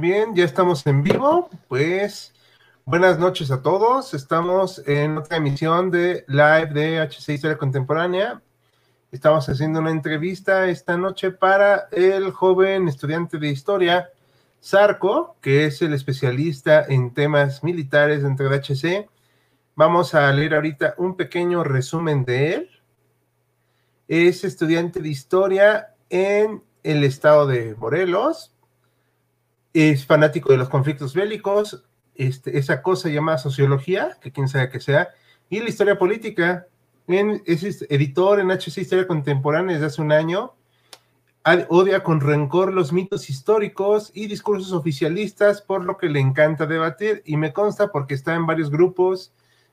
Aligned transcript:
Bien, 0.00 0.32
ya 0.36 0.44
estamos 0.44 0.86
en 0.86 1.02
vivo. 1.02 1.50
Pues 1.66 2.32
buenas 2.84 3.18
noches 3.18 3.50
a 3.50 3.62
todos. 3.62 4.14
Estamos 4.14 4.80
en 4.86 5.18
otra 5.18 5.38
emisión 5.38 5.90
de 5.90 6.24
live 6.28 6.66
de 6.66 7.00
HC 7.00 7.30
Historia 7.30 7.58
Contemporánea. 7.58 8.40
Estamos 9.10 9.48
haciendo 9.48 9.80
una 9.80 9.90
entrevista 9.90 10.68
esta 10.68 10.96
noche 10.96 11.32
para 11.32 11.88
el 11.90 12.30
joven 12.30 12.86
estudiante 12.86 13.38
de 13.38 13.48
historia, 13.48 14.10
Sarco, 14.60 15.36
que 15.40 15.64
es 15.66 15.82
el 15.82 15.92
especialista 15.94 16.84
en 16.84 17.12
temas 17.12 17.64
militares 17.64 18.22
dentro 18.22 18.48
de 18.48 18.56
HC. 18.56 19.10
Vamos 19.74 20.14
a 20.14 20.32
leer 20.32 20.54
ahorita 20.54 20.94
un 20.98 21.16
pequeño 21.16 21.64
resumen 21.64 22.24
de 22.24 22.54
él. 22.54 22.70
Es 24.06 24.44
estudiante 24.44 25.00
de 25.00 25.08
historia 25.08 25.94
en 26.08 26.62
el 26.84 27.02
estado 27.02 27.48
de 27.48 27.74
Morelos. 27.74 28.54
Es 29.80 30.06
fanático 30.06 30.50
de 30.50 30.58
los 30.58 30.68
conflictos 30.68 31.14
bélicos, 31.14 31.84
este, 32.16 32.58
esa 32.58 32.82
cosa 32.82 33.10
llamada 33.10 33.38
sociología, 33.38 34.18
que 34.20 34.32
quién 34.32 34.48
sabe 34.48 34.70
que 34.70 34.80
sea, 34.80 35.10
y 35.48 35.60
la 35.60 35.68
historia 35.68 35.96
política. 35.96 36.66
es 37.06 37.86
editor 37.88 38.40
en 38.40 38.50
HC 38.50 38.78
Historia 38.78 39.06
Contemporánea 39.06 39.74
desde 39.74 39.86
hace 39.86 40.02
un 40.02 40.10
año. 40.10 40.54
Odia 41.68 42.02
con 42.02 42.20
rencor 42.20 42.74
los 42.74 42.92
mitos 42.92 43.30
históricos 43.30 44.10
y 44.14 44.26
discursos 44.26 44.72
oficialistas, 44.72 45.62
por 45.62 45.84
lo 45.84 45.96
que 45.96 46.08
le 46.08 46.18
encanta 46.18 46.66
debatir, 46.66 47.22
y 47.24 47.36
me 47.36 47.52
consta 47.52 47.92
porque 47.92 48.14
está 48.14 48.34
en 48.34 48.46
varios 48.46 48.70
grupos 48.70 49.32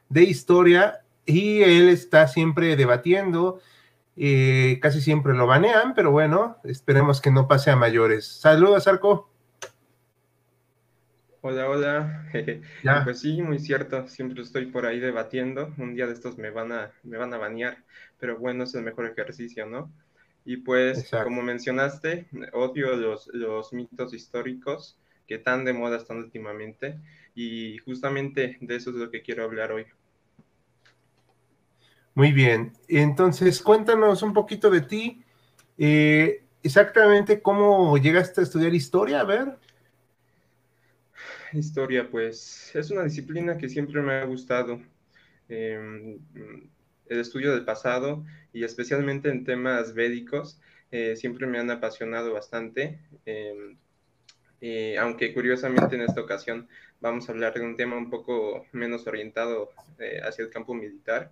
de 0.10 0.22
historia 0.22 1.00
y 1.26 1.64
él 1.64 1.90
está 1.90 2.28
siempre 2.28 2.76
debatiendo 2.76 3.60
eh, 4.16 4.78
casi 4.84 5.02
siempre 5.02 5.34
lo 5.34 5.48
banean, 5.48 5.96
pero 5.96 6.12
bueno, 6.12 6.58
esperemos 6.64 7.22
que 7.22 7.32
no 7.32 7.48
pase 7.48 7.72
a 7.72 7.76
mayores. 7.76 8.28
Saludos, 8.28 8.88
Arco. 8.88 9.32
Hola, 11.48 11.70
hola. 11.70 12.26
Pues 13.04 13.20
sí, 13.20 13.40
muy 13.40 13.60
cierto. 13.60 14.08
Siempre 14.08 14.42
estoy 14.42 14.66
por 14.66 14.88
ahí 14.88 15.00
debatiendo. 15.00 15.72
Un 15.78 15.94
día 15.94 16.08
de 16.08 16.14
estos 16.14 16.40
me 16.40 16.50
van 16.50 16.72
a, 16.72 16.92
me 17.04 17.18
van 17.18 17.36
a 17.36 17.38
banear, 17.38 17.84
pero 18.20 18.40
bueno, 18.40 18.64
es 18.64 18.74
el 18.74 18.82
mejor 18.82 19.06
ejercicio, 19.06 19.68
¿no? 19.68 19.94
Y 20.44 20.58
pues, 20.58 21.08
como 21.24 21.44
mencionaste, 21.44 22.26
odio 22.52 22.96
los, 22.96 23.28
los 23.28 23.74
mitos 23.74 24.16
históricos 24.16 24.98
que 25.28 25.38
tan 25.38 25.66
de 25.66 25.74
moda 25.74 25.98
están 25.98 26.18
últimamente. 26.18 26.98
Y 27.36 27.78
justamente 27.78 28.58
de 28.60 28.76
eso 28.76 28.90
es 28.90 28.96
lo 28.96 29.12
que 29.12 29.22
quiero 29.22 29.44
hablar 29.44 29.72
hoy. 29.72 29.86
Muy 32.16 32.32
bien. 32.32 32.74
Entonces, 32.88 33.62
cuéntanos 33.62 34.24
un 34.24 34.34
poquito 34.34 34.72
de 34.72 34.82
ti. 34.82 35.22
Eh, 35.78 36.44
exactamente 36.64 37.40
cómo 37.40 38.00
llegaste 38.00 38.42
a 38.42 38.46
estudiar 38.46 38.74
historia, 38.74 39.20
a 39.20 39.26
ver. 39.26 39.60
Historia, 41.56 42.10
pues 42.10 42.76
es 42.76 42.92
una 42.92 43.04
disciplina 43.04 43.58
que 43.58 43.70
siempre 43.70 44.02
me 44.02 44.14
ha 44.14 44.26
gustado. 44.26 44.82
Em, 45.48 46.20
el 47.08 47.20
estudio 47.20 47.54
del 47.54 47.66
pasado 47.66 48.26
y 48.52 48.64
especialmente 48.64 49.30
en 49.30 49.44
temas 49.44 49.94
védicos 49.94 50.60
eh, 50.92 51.16
siempre 51.16 51.48
me 51.48 51.60
han 51.60 51.72
apasionado 51.72 52.34
bastante. 52.34 53.00
Em, 53.26 53.78
eh, 54.62 54.98
aunque 54.98 55.34
curiosamente 55.34 55.96
en 55.96 56.02
esta 56.02 56.22
ocasión 56.22 56.68
vamos 57.02 57.30
a 57.30 57.34
hablar 57.34 57.54
de 57.54 57.62
un 57.62 57.76
tema 57.76 57.98
un 57.98 58.10
poco 58.10 58.66
menos 58.72 59.06
orientado 59.06 59.70
hacia 60.24 60.44
el 60.44 60.50
campo 60.50 60.74
militar 60.74 61.32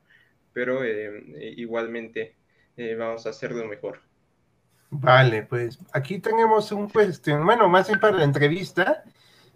pero 0.54 0.84
eh, 0.84 1.54
igualmente 1.58 2.36
eh, 2.78 2.96
vamos 2.96 3.26
a 3.26 3.32
hacerlo 3.32 3.66
mejor. 3.66 4.00
Vale, 4.92 5.44
pues 5.44 5.80
aquí 5.92 6.20
tenemos 6.20 6.72
un 6.72 6.88
cuestión, 6.88 7.44
bueno, 7.46 7.68
más 7.68 7.88
bien 7.88 8.00
para 8.00 8.18
la 8.18 8.24
entrevista, 8.24 9.04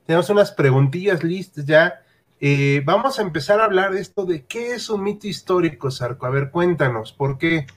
tenemos 0.07 0.29
unas 0.29 0.51
preguntillas 0.51 1.23
listas 1.23 1.66
ya. 1.66 2.01
Eh, 2.40 2.81
vamos 2.85 3.19
a 3.19 3.22
empezar 3.22 3.59
a 3.59 3.66
hablar 3.66 3.91
de 3.91 4.00
esto 4.00 4.25
de 4.25 4.45
qué 4.45 4.72
es 4.73 4.90
un 4.90 5.03
mito 5.03 5.28
histórico, 5.28 5.91
Sarco. 5.91 6.25
A 6.25 6.29
ver, 6.29 6.50
cuéntanos, 6.50 7.12
¿por 7.12 7.38
qué? 7.38 7.68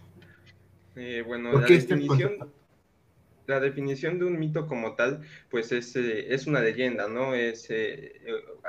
bueno, 1.27 1.59
la, 1.59 1.67
este 1.67 1.95
definición, 1.95 2.53
la 3.47 3.59
definición 3.59 4.19
de 4.19 4.27
un 4.27 4.39
mito 4.39 4.67
como 4.67 4.95
tal, 4.95 5.23
pues 5.51 5.73
es, 5.73 5.97
es 5.97 6.47
una 6.47 6.61
leyenda, 6.61 7.09
¿no? 7.09 7.35
Es 7.35 7.69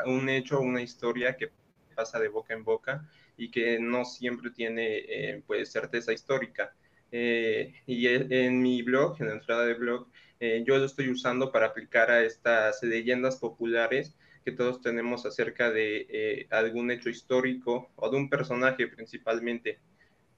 un 0.05 0.29
hecho, 0.29 0.61
una 0.61 0.81
historia 0.81 1.35
que 1.35 1.51
pasa 1.93 2.19
de 2.19 2.29
boca 2.29 2.53
en 2.53 2.63
boca 2.63 3.05
y 3.37 3.51
que 3.51 3.79
no 3.79 4.05
siempre 4.05 4.49
tiene 4.51 4.97
eh, 4.99 5.43
pues 5.45 5.71
certeza 5.71 6.13
histórica. 6.13 6.73
Eh, 7.11 7.73
y 7.85 8.07
en 8.07 8.61
mi 8.61 8.81
blog, 8.81 9.17
en 9.19 9.27
la 9.27 9.33
entrada 9.33 9.65
de 9.65 9.73
blog, 9.73 10.07
eh, 10.41 10.63
yo 10.67 10.77
lo 10.77 10.85
estoy 10.85 11.09
usando 11.09 11.53
para 11.53 11.67
aplicar 11.67 12.11
a 12.11 12.23
estas 12.23 12.83
leyendas 12.83 13.37
populares 13.37 14.17
que 14.43 14.51
todos 14.51 14.81
tenemos 14.81 15.25
acerca 15.25 15.71
de 15.71 16.47
algún 16.49 16.91
hecho 16.91 17.09
histórico 17.09 17.91
o 17.95 18.09
de 18.09 18.17
un 18.17 18.29
personaje 18.29 18.87
principalmente. 18.87 19.79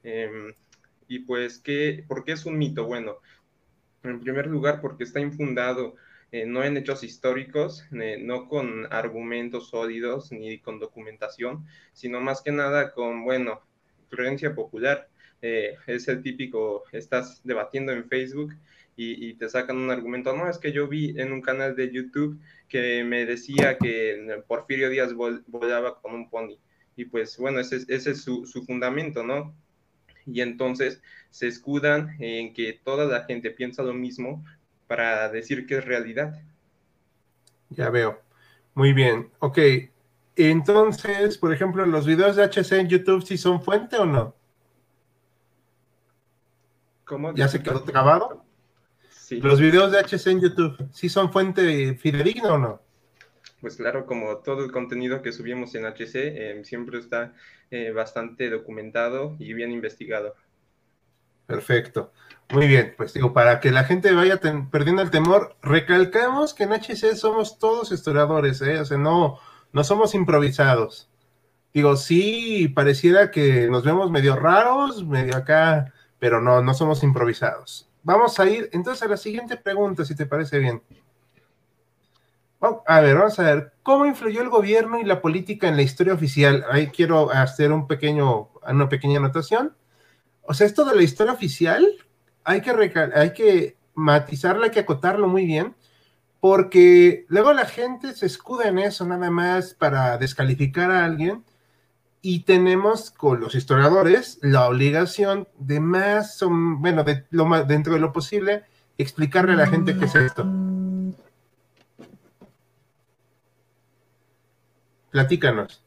Em, 0.04 0.54
y 1.08 1.20
pues, 1.20 1.58
¿qué, 1.58 2.04
¿por 2.08 2.24
qué 2.24 2.34
es 2.34 2.46
un 2.46 2.58
mito? 2.58 2.86
Bueno, 2.86 3.18
en 4.04 4.20
primer 4.20 4.48
lugar, 4.48 4.82
porque 4.82 5.06
está 5.06 5.20
infundado 5.20 5.96
eh, 6.34 6.48
no 6.48 6.64
en 6.64 6.78
hechos 6.78 7.04
históricos, 7.04 7.86
eh, 7.92 8.18
no 8.20 8.48
con 8.50 8.92
argumentos 8.92 9.70
sólidos 9.70 10.32
ni 10.32 10.58
con 10.58 10.80
documentación, 10.80 11.68
sino 11.94 12.22
más 12.22 12.42
que 12.42 12.52
nada 12.52 12.92
con, 12.92 13.24
bueno, 13.24 13.62
creencia 14.10 14.56
popular. 14.56 15.10
Eh, 15.44 15.76
es 15.86 16.08
el 16.08 16.24
típico, 16.24 16.86
estás 16.92 17.42
debatiendo 17.44 17.92
en 17.92 18.10
Facebook 18.10 18.56
y, 18.96 19.34
te 19.36 19.50
sacan 19.50 19.78
un 19.78 19.90
argumento, 19.90 20.36
no, 20.36 20.50
es 20.50 20.58
que 20.58 20.72
yo 20.72 20.88
vi 20.88 21.20
en 21.20 21.32
un 21.32 21.42
canal 21.42 21.76
de 21.76 21.92
YouTube 21.92 22.40
que 22.70 23.04
me 23.04 23.26
decía 23.26 23.78
que 23.78 24.44
Porfirio 24.48 24.90
Díaz 24.90 25.14
volaba 25.14 26.00
con 26.02 26.14
un 26.14 26.30
pony. 26.30 26.58
Y 26.96 27.06
pues 27.06 27.38
bueno, 27.38 27.60
ese, 27.60 27.78
ese 27.88 28.12
es 28.12 28.22
su, 28.22 28.46
su 28.46 28.64
fundamento, 28.64 29.24
¿no? 29.24 29.56
y 30.26 30.42
entonces 30.42 31.02
se 31.30 31.48
escudan 31.48 32.16
en 32.20 32.54
que 32.54 32.74
toda 32.84 33.06
la 33.06 33.24
gente 33.26 33.52
piensa 33.52 33.84
lo 33.84 33.94
mismo, 33.94 34.44
para 34.88 35.30
decir 35.30 35.66
que 35.66 35.78
es 35.78 35.86
realidad. 35.86 36.40
Ya 37.70 37.90
veo. 37.90 38.22
Muy 38.76 38.94
bien. 38.94 39.30
Ok. 39.40 39.58
Entonces, 40.36 41.38
por 41.38 41.54
ejemplo, 41.54 41.86
los 41.86 42.06
videos 42.06 42.36
de 42.36 42.44
HC 42.44 42.80
en 42.80 42.88
YouTube, 42.90 43.24
¿sí 43.24 43.38
son 43.38 43.62
fuente 43.62 43.98
o 43.98 44.06
no? 44.06 44.36
¿Cómo? 47.06 47.34
¿Ya 47.34 47.48
se 47.48 47.62
quedó 47.62 47.84
grabado? 47.84 48.43
Sí. 49.34 49.42
Los 49.42 49.60
videos 49.60 49.92
de 49.92 50.00
HC 50.00 50.28
en 50.28 50.42
YouTube, 50.42 50.90
¿sí 50.92 51.10
son 51.10 51.32
fuente 51.32 51.96
fidedigna 51.96 52.54
o 52.54 52.58
no? 52.58 52.82
Pues 53.62 53.78
claro, 53.78 54.06
como 54.06 54.38
todo 54.38 54.64
el 54.64 54.72
contenido 54.72 55.22
que 55.22 55.32
subimos 55.32 55.74
en 55.76 55.86
HC, 55.86 56.16
eh, 56.16 56.62
siempre 56.66 57.00
está 57.00 57.34
eh, 57.72 57.92
bastante 57.92 58.50
documentado 58.50 59.36
y 59.40 59.54
bien 59.54 59.72
investigado. 59.72 60.36
Perfecto. 61.48 62.12
Muy 62.52 62.68
bien, 62.68 62.94
pues 62.98 63.14
digo, 63.14 63.34
para 63.34 63.60
que 63.60 63.72
la 63.72 63.86
gente 63.86 64.14
vaya 64.14 64.40
perdiendo 64.70 65.02
el 65.02 65.12
temor, 65.12 65.56
recalcamos 65.62 66.54
que 66.54 66.64
en 66.64 66.74
HC 66.74 67.16
somos 67.16 67.58
todos 67.58 67.92
historiadores, 67.92 68.62
¿eh? 68.62 68.80
o 68.80 68.86
sea, 68.86 68.98
no, 68.98 69.40
no 69.72 69.84
somos 69.84 70.14
improvisados. 70.14 71.10
Digo, 71.74 71.96
sí, 71.96 72.68
pareciera 72.68 73.32
que 73.32 73.68
nos 73.70 73.84
vemos 73.84 74.12
medio 74.12 74.36
raros, 74.36 75.06
medio 75.06 75.36
acá, 75.36 75.94
pero 76.20 76.42
no, 76.42 76.62
no 76.62 76.74
somos 76.74 77.02
improvisados. 77.02 77.90
Vamos 78.04 78.38
a 78.40 78.46
ir 78.50 78.70
entonces 78.74 79.02
a 79.04 79.08
la 79.08 79.18
siguiente 79.18 79.56
pregunta, 79.58 80.04
si 80.04 80.16
te 80.16 80.26
parece 80.26 80.60
bien. 80.60 80.82
A 82.86 83.02
ver, 83.02 83.18
vamos 83.18 83.38
a 83.40 83.44
ver, 83.44 83.74
¿cómo 83.84 84.06
influyó 84.06 84.42
el 84.42 84.50
gobierno 84.50 85.00
y 85.00 85.04
la 85.04 85.22
política 85.22 85.68
en 85.68 85.76
la 85.76 85.82
historia 85.82 86.14
oficial? 86.14 86.66
Ahí 86.70 86.88
quiero 86.88 87.30
hacer 87.30 87.74
un 87.74 87.88
pequeño, 87.88 88.50
una 88.66 88.88
pequeña 88.88 89.20
anotación. 89.20 89.76
O 90.44 90.54
sea, 90.54 90.68
esto 90.68 90.86
de 90.86 90.96
la 90.96 91.04
historia 91.04 91.34
oficial 91.34 91.86
hay 92.46 92.62
que, 92.62 92.72
hay 93.16 93.34
que 93.34 93.78
matizarlo, 93.96 94.64
hay 94.64 94.72
que 94.72 94.80
acotarlo 94.80 95.28
muy 95.28 95.46
bien, 95.46 95.76
porque 96.40 97.26
luego 97.28 97.52
la 97.54 97.66
gente 97.66 98.14
se 98.14 98.26
escuda 98.26 98.70
en 98.70 98.80
eso 98.80 99.06
nada 99.06 99.30
más 99.30 99.74
para 99.74 100.18
descalificar 100.18 100.90
a 100.92 101.06
alguien 101.06 101.44
y 102.26 102.46
tenemos 102.46 103.12
con 103.12 103.42
los 103.42 103.54
historiadores 103.54 104.40
la 104.42 104.66
obligación 104.70 105.46
de 105.60 105.82
más, 105.82 106.42
bueno, 106.48 107.04
de 107.04 107.26
lo 107.32 107.46
más, 107.46 107.68
dentro 107.68 107.94
de 107.94 108.00
lo 108.00 108.14
posible, 108.14 108.64
explicarle 108.98 109.52
a 109.52 109.58
la 109.58 109.68
gente 109.68 109.96
qué 109.98 110.06
es 110.06 110.16
esto. 110.16 110.48
Platícanos. 115.12 115.84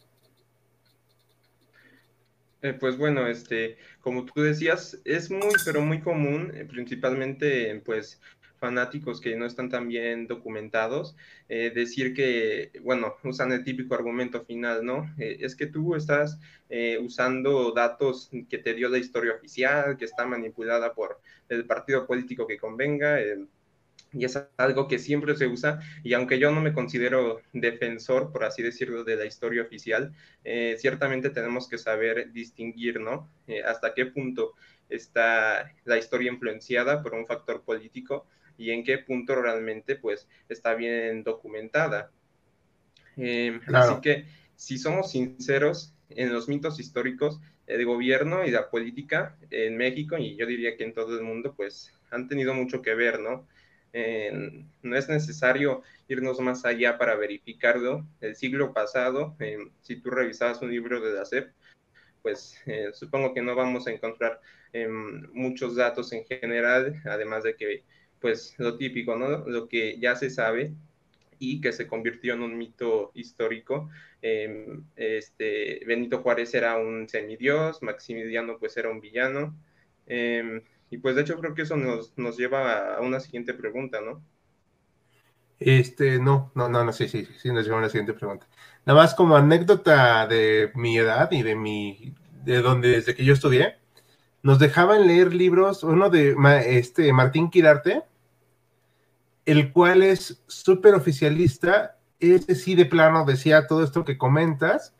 Eh, 2.61 2.75
pues 2.75 2.99
bueno, 2.99 3.27
este, 3.27 3.79
como 4.03 4.27
tú 4.27 4.43
decías, 4.43 4.99
es 5.06 5.31
muy, 5.31 5.55
pero 5.65 5.81
muy 5.81 6.03
común, 6.03 6.53
eh, 6.55 6.67
principalmente 6.67 7.81
pues 7.83 8.21
fanáticos 8.66 9.20
que 9.20 9.36
no 9.36 9.46
están 9.46 9.68
tan 9.68 9.86
bien 9.88 10.26
documentados, 10.26 11.16
eh, 11.48 11.70
decir 11.72 12.14
que, 12.14 12.72
bueno, 12.82 13.14
usan 13.22 13.52
el 13.52 13.62
típico 13.62 13.94
argumento 13.94 14.44
final, 14.44 14.84
¿no? 14.84 15.14
es 15.18 15.54
que 15.54 15.66
tú 15.66 15.94
estás 15.94 16.38
usando 17.00 17.70
datos 17.70 18.28
que 18.50 18.58
te 18.58 18.74
dio 18.74 18.88
la 18.88 18.98
historia 18.98 19.34
oficial, 19.34 19.96
que 19.96 20.04
está 20.04 20.26
manipulada 20.26 20.94
por 20.94 21.20
el 21.48 21.64
partido 21.64 22.06
político 22.06 22.46
que 22.46 22.58
convenga, 22.58 23.20
y 24.12 24.24
es 24.24 24.38
algo 24.56 24.88
que 24.88 24.98
siempre 24.98 25.36
se 25.36 25.46
usa 25.46 25.80
y 26.02 26.14
aunque 26.14 26.38
yo 26.38 26.50
no 26.50 26.60
me 26.60 26.72
considero 26.72 27.40
defensor, 27.52 28.32
por 28.32 28.44
así 28.44 28.62
decirlo, 28.62 29.04
de 29.04 29.16
la 29.16 29.26
historia 29.26 29.62
oficial, 29.62 30.14
eh, 30.44 30.76
ciertamente 30.78 31.30
tenemos 31.30 31.68
que 31.68 31.78
saber 31.78 32.32
distinguir, 32.32 33.00
¿no? 33.00 33.28
Eh, 33.46 33.62
hasta 33.62 33.94
qué 33.94 34.06
punto 34.06 34.54
está 34.88 35.72
la 35.84 35.98
historia 35.98 36.32
influenciada 36.32 37.02
por 37.02 37.14
un 37.14 37.26
factor 37.26 37.62
político 37.62 38.26
y 38.58 38.70
en 38.70 38.85
qué 38.85 38.99
punto 38.99 39.35
realmente 39.35 39.97
pues 39.97 40.29
está 40.49 40.75
bien 40.75 41.23
documentada. 41.23 42.11
Em, 43.17 43.61
así 43.75 44.00
que 44.03 44.26
si 44.56 44.79
somos 44.79 45.11
sinceros 45.11 45.94
en 46.11 46.32
los 46.32 46.49
mitos 46.49 46.79
históricos, 46.81 47.41
el 47.67 47.85
gobierno 47.85 48.44
y 48.44 48.50
la 48.50 48.70
política 48.70 49.37
en 49.50 49.76
México 49.76 50.17
y 50.19 50.37
yo 50.37 50.47
diría 50.47 50.76
que 50.76 50.85
en 50.85 50.94
todo 50.94 51.17
el 51.19 51.25
mundo 51.25 51.55
pues 51.56 51.93
han 52.11 52.29
tenido 52.29 52.55
mucho 52.55 52.82
que 52.82 52.94
ver, 52.94 53.20
¿no? 53.20 53.47
no 54.82 54.97
es 54.97 55.09
necesario 55.09 55.82
irnos 56.06 56.38
más 56.41 56.64
allá 56.64 56.99
para 56.99 57.14
verificarlo. 57.14 58.06
El 58.20 58.37
siglo 58.37 58.75
pasado, 58.75 59.35
em, 59.38 59.70
si 59.81 59.97
tú 59.97 60.11
revisabas 60.11 60.61
un 60.61 60.70
libro 60.70 61.00
de 61.00 61.14
la 61.14 61.25
SEP, 61.25 61.50
pues 62.23 62.61
eh, 62.67 62.91
supongo 62.93 63.32
que 63.32 63.41
no 63.41 63.55
vamos 63.55 63.87
a 63.87 63.93
encontrar 63.93 64.41
em, 64.73 65.26
muchos 65.32 65.76
datos 65.76 66.12
en 66.12 66.25
general, 66.26 67.00
además 67.05 67.44
de 67.44 67.56
que, 67.56 67.85
pues 68.20 68.54
lo 68.58 68.76
típico, 68.76 69.16
¿no? 69.16 69.46
Lo 69.46 69.68
que 69.68 69.98
ya 69.98 70.16
se 70.16 70.30
sabe 70.30 70.72
y 71.38 71.60
que 71.60 71.72
se 71.72 71.86
convirtió 71.86 72.34
en 72.34 72.42
un 72.42 72.56
mito 72.56 73.12
histórico. 73.14 73.90
Em, 74.22 74.84
este, 74.96 75.80
Benito 75.86 76.22
Juárez 76.22 76.54
era 76.54 76.76
un 76.78 77.08
semidios, 77.08 77.82
Maximiliano 77.82 78.58
pues 78.58 78.76
era 78.76 78.90
un 78.90 79.00
villano. 79.00 79.54
Y 80.90 80.98
pues 80.98 81.16
de 81.16 81.22
hecho 81.22 81.38
creo 81.38 81.54
que 81.54 81.62
eso 81.62 81.76
nos, 81.76 82.16
nos 82.16 82.36
lleva 82.36 82.96
a 82.96 83.00
una 83.00 83.20
siguiente 83.20 83.54
pregunta, 83.54 84.00
¿no? 84.00 84.22
Este, 85.58 86.18
no, 86.18 86.52
no, 86.54 86.68
no, 86.68 86.84
no, 86.84 86.92
sí, 86.92 87.08
sí, 87.08 87.26
sí, 87.38 87.50
nos 87.50 87.64
lleva 87.64 87.76
a 87.76 87.80
una 87.80 87.88
siguiente 87.88 88.12
pregunta. 88.12 88.46
Nada 88.84 89.00
más 89.00 89.14
como 89.14 89.36
anécdota 89.36 90.26
de 90.26 90.70
mi 90.74 90.98
edad 90.98 91.30
y 91.32 91.42
de 91.42 91.56
mi, 91.56 92.14
de 92.44 92.60
donde, 92.60 92.90
desde 92.90 93.14
que 93.14 93.24
yo 93.24 93.32
estudié, 93.32 93.78
nos 94.46 94.60
dejaban 94.60 95.08
leer 95.08 95.34
libros, 95.34 95.82
uno 95.82 96.08
de 96.08 96.37
este, 96.69 97.12
Martín 97.12 97.50
Quirarte, 97.50 98.04
el 99.44 99.72
cual 99.72 100.04
es 100.04 100.40
súper 100.46 100.94
oficialista, 100.94 101.98
ese 102.20 102.54
sí 102.54 102.76
de 102.76 102.84
plano 102.84 103.25
decía 103.25 103.66
todo 103.66 103.82
esto 103.82 104.04
que 104.04 104.16
comentas, 104.16 104.94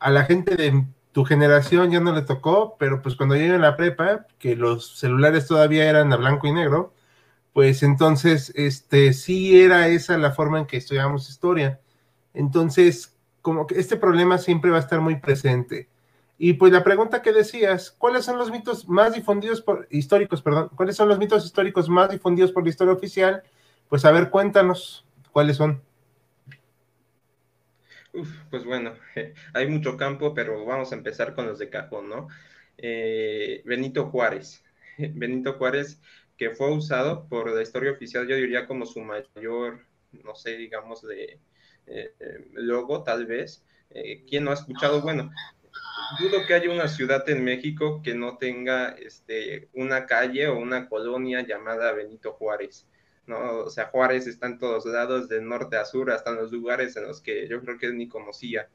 a 0.00 0.10
la 0.10 0.24
gente 0.24 0.56
de 0.56 0.86
tu 1.12 1.24
generación 1.24 1.92
ya 1.92 2.00
no 2.00 2.12
le 2.12 2.22
tocó, 2.22 2.74
pero 2.80 3.00
pues 3.00 3.14
cuando 3.14 3.36
llegué 3.36 3.54
a 3.54 3.58
la 3.58 3.76
prepa, 3.76 4.26
que 4.40 4.56
los 4.56 4.98
celulares 4.98 5.46
todavía 5.46 5.88
eran 5.88 6.12
a 6.12 6.16
blanco 6.16 6.48
y 6.48 6.52
negro, 6.52 6.92
pues 7.52 7.84
entonces, 7.84 8.52
este, 8.56 9.12
sí 9.12 9.60
era 9.62 9.86
esa 9.86 10.18
la 10.18 10.32
forma 10.32 10.58
en 10.58 10.66
que 10.66 10.78
estudiábamos 10.78 11.30
historia. 11.30 11.80
Entonces, 12.34 13.16
como 13.40 13.68
que 13.68 13.78
este 13.78 13.96
problema 13.96 14.38
siempre 14.38 14.72
va 14.72 14.78
a 14.78 14.80
estar 14.80 15.00
muy 15.00 15.20
presente. 15.20 15.89
Y 16.42 16.54
pues 16.54 16.72
la 16.72 16.82
pregunta 16.82 17.20
que 17.20 17.34
decías, 17.34 17.90
¿cuáles 17.90 18.24
son 18.24 18.38
los 18.38 18.50
mitos 18.50 18.88
más 18.88 19.14
difundidos 19.14 19.60
por 19.60 19.86
históricos, 19.90 20.40
perdón, 20.40 20.70
cuáles 20.74 20.96
son 20.96 21.06
los 21.06 21.18
mitos 21.18 21.44
históricos 21.44 21.90
más 21.90 22.08
difundidos 22.08 22.50
por 22.50 22.62
la 22.62 22.70
historia 22.70 22.94
oficial? 22.94 23.42
Pues 23.90 24.06
a 24.06 24.10
ver, 24.10 24.30
cuéntanos 24.30 25.04
cuáles 25.32 25.58
son 25.58 25.82
pues 28.50 28.64
bueno, 28.64 28.94
hay 29.52 29.66
mucho 29.68 29.98
campo, 29.98 30.32
pero 30.32 30.64
vamos 30.64 30.90
a 30.92 30.94
empezar 30.94 31.34
con 31.34 31.46
los 31.46 31.58
de 31.58 31.68
cajón, 31.68 32.08
¿no? 32.08 32.28
Eh, 32.78 33.60
Benito 33.66 34.06
Juárez. 34.06 34.64
Benito 34.96 35.58
Juárez, 35.58 36.00
que 36.38 36.50
fue 36.50 36.72
usado 36.72 37.28
por 37.28 37.54
la 37.54 37.60
historia 37.60 37.92
oficial, 37.92 38.26
yo 38.26 38.36
diría 38.36 38.66
como 38.66 38.86
su 38.86 39.00
mayor, 39.00 39.84
no 40.24 40.34
sé, 40.34 40.56
digamos, 40.56 41.02
de 41.02 41.38
eh, 41.86 42.14
logo, 42.52 43.02
tal 43.02 43.26
vez. 43.26 43.62
Eh, 43.90 44.24
¿Quién 44.26 44.44
no 44.44 44.52
ha 44.52 44.54
escuchado? 44.54 45.02
Bueno, 45.02 45.30
dudo 46.18 46.46
que 46.46 46.54
haya 46.54 46.70
una 46.70 46.88
ciudad 46.88 47.28
en 47.28 47.44
México 47.44 48.00
que 48.02 48.14
no 48.14 48.36
tenga 48.38 48.90
este, 48.90 49.68
una 49.72 50.06
calle 50.06 50.48
o 50.48 50.58
una 50.58 50.88
colonia 50.88 51.46
llamada 51.46 51.92
Benito 51.92 52.32
Juárez. 52.32 52.86
¿no? 53.26 53.60
O 53.60 53.70
sea, 53.70 53.86
Juárez 53.86 54.26
está 54.26 54.46
en 54.46 54.58
todos 54.58 54.86
lados, 54.86 55.28
de 55.28 55.40
norte 55.40 55.76
a 55.76 55.84
sur, 55.84 56.10
hasta 56.10 56.30
en 56.30 56.36
los 56.36 56.52
lugares 56.52 56.96
en 56.96 57.04
los 57.04 57.20
que 57.20 57.48
yo 57.48 57.60
creo 57.60 57.78
que 57.78 57.92
ni 57.92 58.08
conocía. 58.08 58.68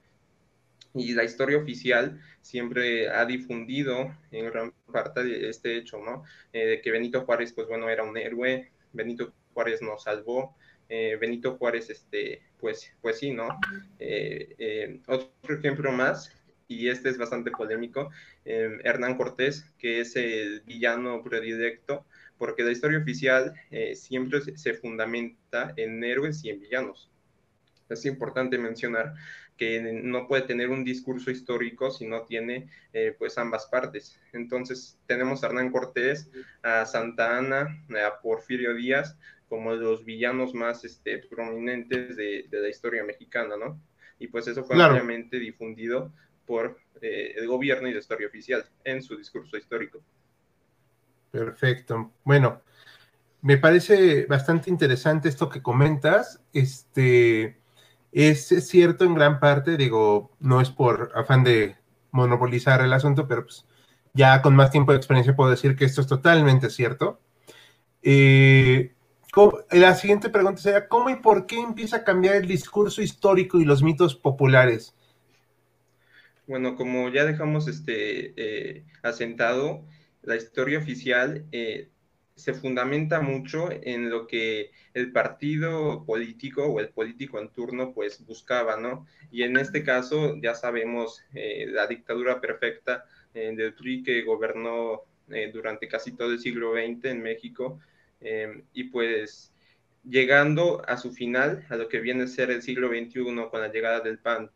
Y 0.94 1.14
la 1.14 1.26
historia 1.26 1.58
oficial 1.58 2.22
siempre 2.42 3.10
ha 3.10 3.26
difundido 3.26 4.16
en 4.32 4.46
gran 4.46 4.72
parte 4.92 5.50
este 5.50 5.78
hecho, 5.78 6.00
¿no? 6.00 6.24
Eh, 6.54 6.66
de 6.66 6.82
que 6.82 6.92
Benito 6.92 7.26
Juárez, 7.26 7.52
pues 7.52 7.68
bueno, 7.68 7.90
era 7.90 8.04
un 8.04 8.18
héroe, 8.18 8.72
Benito 8.94 9.34
Juárez 9.54 9.82
nos 9.82 10.04
salvó, 10.04 10.56
eh, 10.88 11.18
Benito 11.20 11.58
Juárez, 11.58 11.90
este, 11.90 12.44
pues, 12.60 12.94
pues 13.02 13.20
sí, 13.20 13.32
¿no? 13.32 13.60
Eh, 14.00 15.02
otro 15.08 15.56
ejemplo 15.58 15.92
más, 15.92 16.32
y 16.68 16.90
este 16.90 17.10
es 17.10 17.18
bastante 17.18 17.52
polémico, 17.52 18.10
Hernán 18.44 19.18
Cortés, 19.18 19.66
que 19.78 20.00
es 20.00 20.16
el 20.16 20.62
villano 20.62 21.22
predilecto 21.24 22.06
porque 22.38 22.64
la 22.64 22.72
historia 22.72 23.00
oficial 23.00 23.54
eh, 23.72 23.96
siempre 23.96 24.42
se 24.58 24.74
fundamenta 24.74 25.74
en 25.78 26.04
héroes 26.04 26.44
y 26.44 26.50
en 26.50 26.60
villanos. 26.60 27.10
Es 27.90 28.06
importante 28.06 28.58
mencionar 28.58 29.14
que 29.58 29.80
no 29.82 30.28
puede 30.28 30.42
tener 30.42 30.70
un 30.70 30.84
discurso 30.84 31.32
histórico 31.32 31.90
si 31.90 32.06
no 32.06 32.24
tiene 32.24 32.68
eh, 32.92 33.16
pues 33.18 33.38
ambas 33.38 33.68
partes. 33.68 34.20
Entonces 34.34 35.00
tenemos 35.06 35.44
a 35.44 35.48
Hernán 35.48 35.72
Cortés, 35.72 36.30
a 36.62 36.86
Santa 36.86 37.38
Ana, 37.38 37.86
a 38.06 38.22
Porfirio 38.22 38.74
Díaz 38.74 39.18
como 39.48 39.74
los 39.76 40.04
villanos 40.04 40.54
más 40.54 40.84
este, 40.84 41.20
prominentes 41.20 42.18
de, 42.18 42.48
la 42.52 42.68
historia 42.68 43.04
mexicana, 43.04 43.56
¿no? 43.56 43.80
Y 44.18 44.28
pues 44.28 44.48
eso 44.48 44.64
fue 44.64 44.82
ampliamente 44.82 45.40
difundido 45.40 46.12
por 46.46 46.78
eh, 47.02 47.34
el 47.38 47.48
gobierno 47.48 47.88
y 47.88 47.94
la 47.94 48.00
historia 48.00 48.28
oficial 48.28 48.66
en 48.84 49.02
su 49.02 49.18
discurso 49.18 49.58
histórico. 49.58 50.02
Perfecto. 51.32 52.12
Bueno, 52.24 52.62
me 53.42 53.58
parece 53.58 54.26
bastante 54.26 54.70
interesante 54.70 55.30
esto 55.30 55.50
que 55.50 55.62
comentas. 55.62 56.42
Este 56.54 57.60
es, 58.12 58.48
cierto 58.48 59.06
en 59.06 59.14
gran 59.14 59.40
parte, 59.40 59.78
digo, 59.78 60.32
no 60.40 60.62
es 60.62 60.70
por 60.70 61.12
afán 61.14 61.44
de 61.44 61.76
monopolizar 62.12 62.82
el 62.82 62.94
asunto, 62.94 63.28
pero 63.28 63.44
pues 63.44 63.66
ya 64.14 64.42
con 64.42 64.56
más 64.56 64.72
tiempo 64.72 64.94
de 64.94 64.98
experiencia 64.98 65.36
puedo 65.36 65.52
decir 65.52 65.76
que 65.76 65.86
esto 65.86 66.02
es 66.02 66.08
totalmente 66.08 66.70
cierto. 66.70 67.20
Eh, 68.02 68.94
la 69.72 69.94
siguiente 69.96 70.30
pregunta 70.30 70.62
sería, 70.62 70.88
¿cómo 70.88 71.10
y 71.10 71.18
por 71.18 71.46
qué 71.46 71.60
empieza 71.60 71.98
a 71.98 72.04
cambiar 72.04 72.36
el 72.36 72.48
discurso 72.48 73.02
histórico 73.02 73.60
y 73.60 73.66
los 73.66 73.84
mitos 73.84 74.16
populares? 74.16 74.95
Bueno, 76.48 76.76
como 76.76 77.10
ya 77.10 77.26
dejamos 77.26 77.68
este 77.68 78.34
eh, 78.38 78.86
asentado, 79.02 79.84
la 80.22 80.36
historia 80.36 80.78
oficial 80.78 81.46
eh, 81.52 81.90
se 82.36 82.54
fundamenta 82.54 83.20
mucho 83.20 83.70
en 83.72 84.12
lo 84.12 84.28
que 84.28 84.72
el 84.94 85.12
partido 85.12 86.06
político 86.06 86.66
o 86.66 86.80
el 86.80 86.90
político 86.90 87.40
en 87.40 87.50
turno 87.50 87.94
pues 87.94 88.24
buscaba, 88.26 88.78
¿no? 88.78 89.08
Y 89.32 89.42
en 89.42 89.58
este 89.58 89.84
caso 89.84 90.36
ya 90.40 90.54
sabemos 90.54 91.24
eh, 91.34 91.66
la 91.68 91.88
dictadura 91.88 92.40
perfecta 92.42 93.06
del 93.34 93.74
PRI 93.74 94.02
que 94.04 94.22
gobernó 94.22 95.04
durante 95.52 95.90
casi 95.90 96.14
todo 96.14 96.32
el 96.32 96.40
siglo 96.40 96.72
XX 96.72 97.06
en 97.06 97.22
México 97.22 97.82
y 98.72 98.86
pues 98.86 99.52
llegando 100.06 100.82
a 100.88 100.96
su 100.96 101.12
final, 101.12 101.66
a 101.70 101.76
lo 101.76 101.90
que 101.90 102.00
viene 102.00 102.24
a 102.24 102.28
ser 102.28 102.50
el 102.50 102.62
siglo 102.62 102.88
XXI 102.88 103.50
con 103.52 103.60
la 103.60 103.68
llegada 103.68 104.00
del 104.00 104.20
PAN 104.20 104.50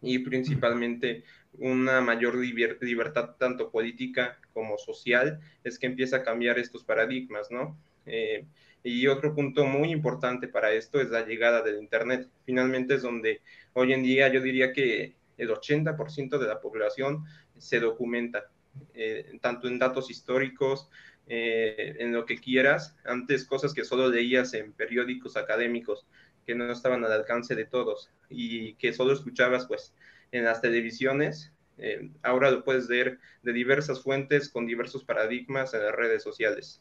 y 0.00 0.18
principalmente 0.20 1.24
una 1.58 2.00
mayor 2.00 2.36
libertad 2.36 3.36
tanto 3.38 3.70
política 3.70 4.38
como 4.52 4.78
social, 4.78 5.40
es 5.64 5.78
que 5.78 5.86
empieza 5.86 6.18
a 6.18 6.22
cambiar 6.22 6.58
estos 6.58 6.84
paradigmas, 6.84 7.50
¿no? 7.50 7.78
Eh, 8.06 8.46
y 8.82 9.06
otro 9.06 9.34
punto 9.34 9.66
muy 9.66 9.90
importante 9.90 10.48
para 10.48 10.72
esto 10.72 11.00
es 11.00 11.10
la 11.10 11.26
llegada 11.26 11.62
del 11.62 11.78
Internet. 11.78 12.28
Finalmente 12.44 12.94
es 12.94 13.02
donde 13.02 13.42
hoy 13.72 13.92
en 13.92 14.02
día 14.02 14.28
yo 14.28 14.40
diría 14.40 14.72
que 14.72 15.16
el 15.36 15.50
80% 15.50 16.38
de 16.38 16.46
la 16.46 16.60
población 16.60 17.24
se 17.56 17.80
documenta, 17.80 18.50
eh, 18.94 19.38
tanto 19.40 19.68
en 19.68 19.78
datos 19.78 20.10
históricos, 20.10 20.88
eh, 21.30 21.96
en 21.98 22.12
lo 22.12 22.24
que 22.24 22.38
quieras. 22.38 22.96
Antes 23.04 23.44
cosas 23.44 23.74
que 23.74 23.84
solo 23.84 24.08
leías 24.08 24.54
en 24.54 24.72
periódicos 24.72 25.36
académicos, 25.36 26.06
que 26.48 26.54
no 26.54 26.72
estaban 26.72 27.04
al 27.04 27.12
alcance 27.12 27.54
de 27.54 27.66
todos 27.66 28.10
y 28.30 28.72
que 28.76 28.94
solo 28.94 29.12
escuchabas 29.12 29.66
pues 29.66 29.92
en 30.32 30.44
las 30.44 30.62
televisiones. 30.62 31.52
Eh, 31.76 32.10
ahora 32.22 32.50
lo 32.50 32.64
puedes 32.64 32.88
ver 32.88 33.18
de 33.42 33.52
diversas 33.52 34.02
fuentes 34.02 34.48
con 34.48 34.66
diversos 34.66 35.04
paradigmas 35.04 35.74
en 35.74 35.82
las 35.82 35.94
redes 35.94 36.22
sociales. 36.22 36.80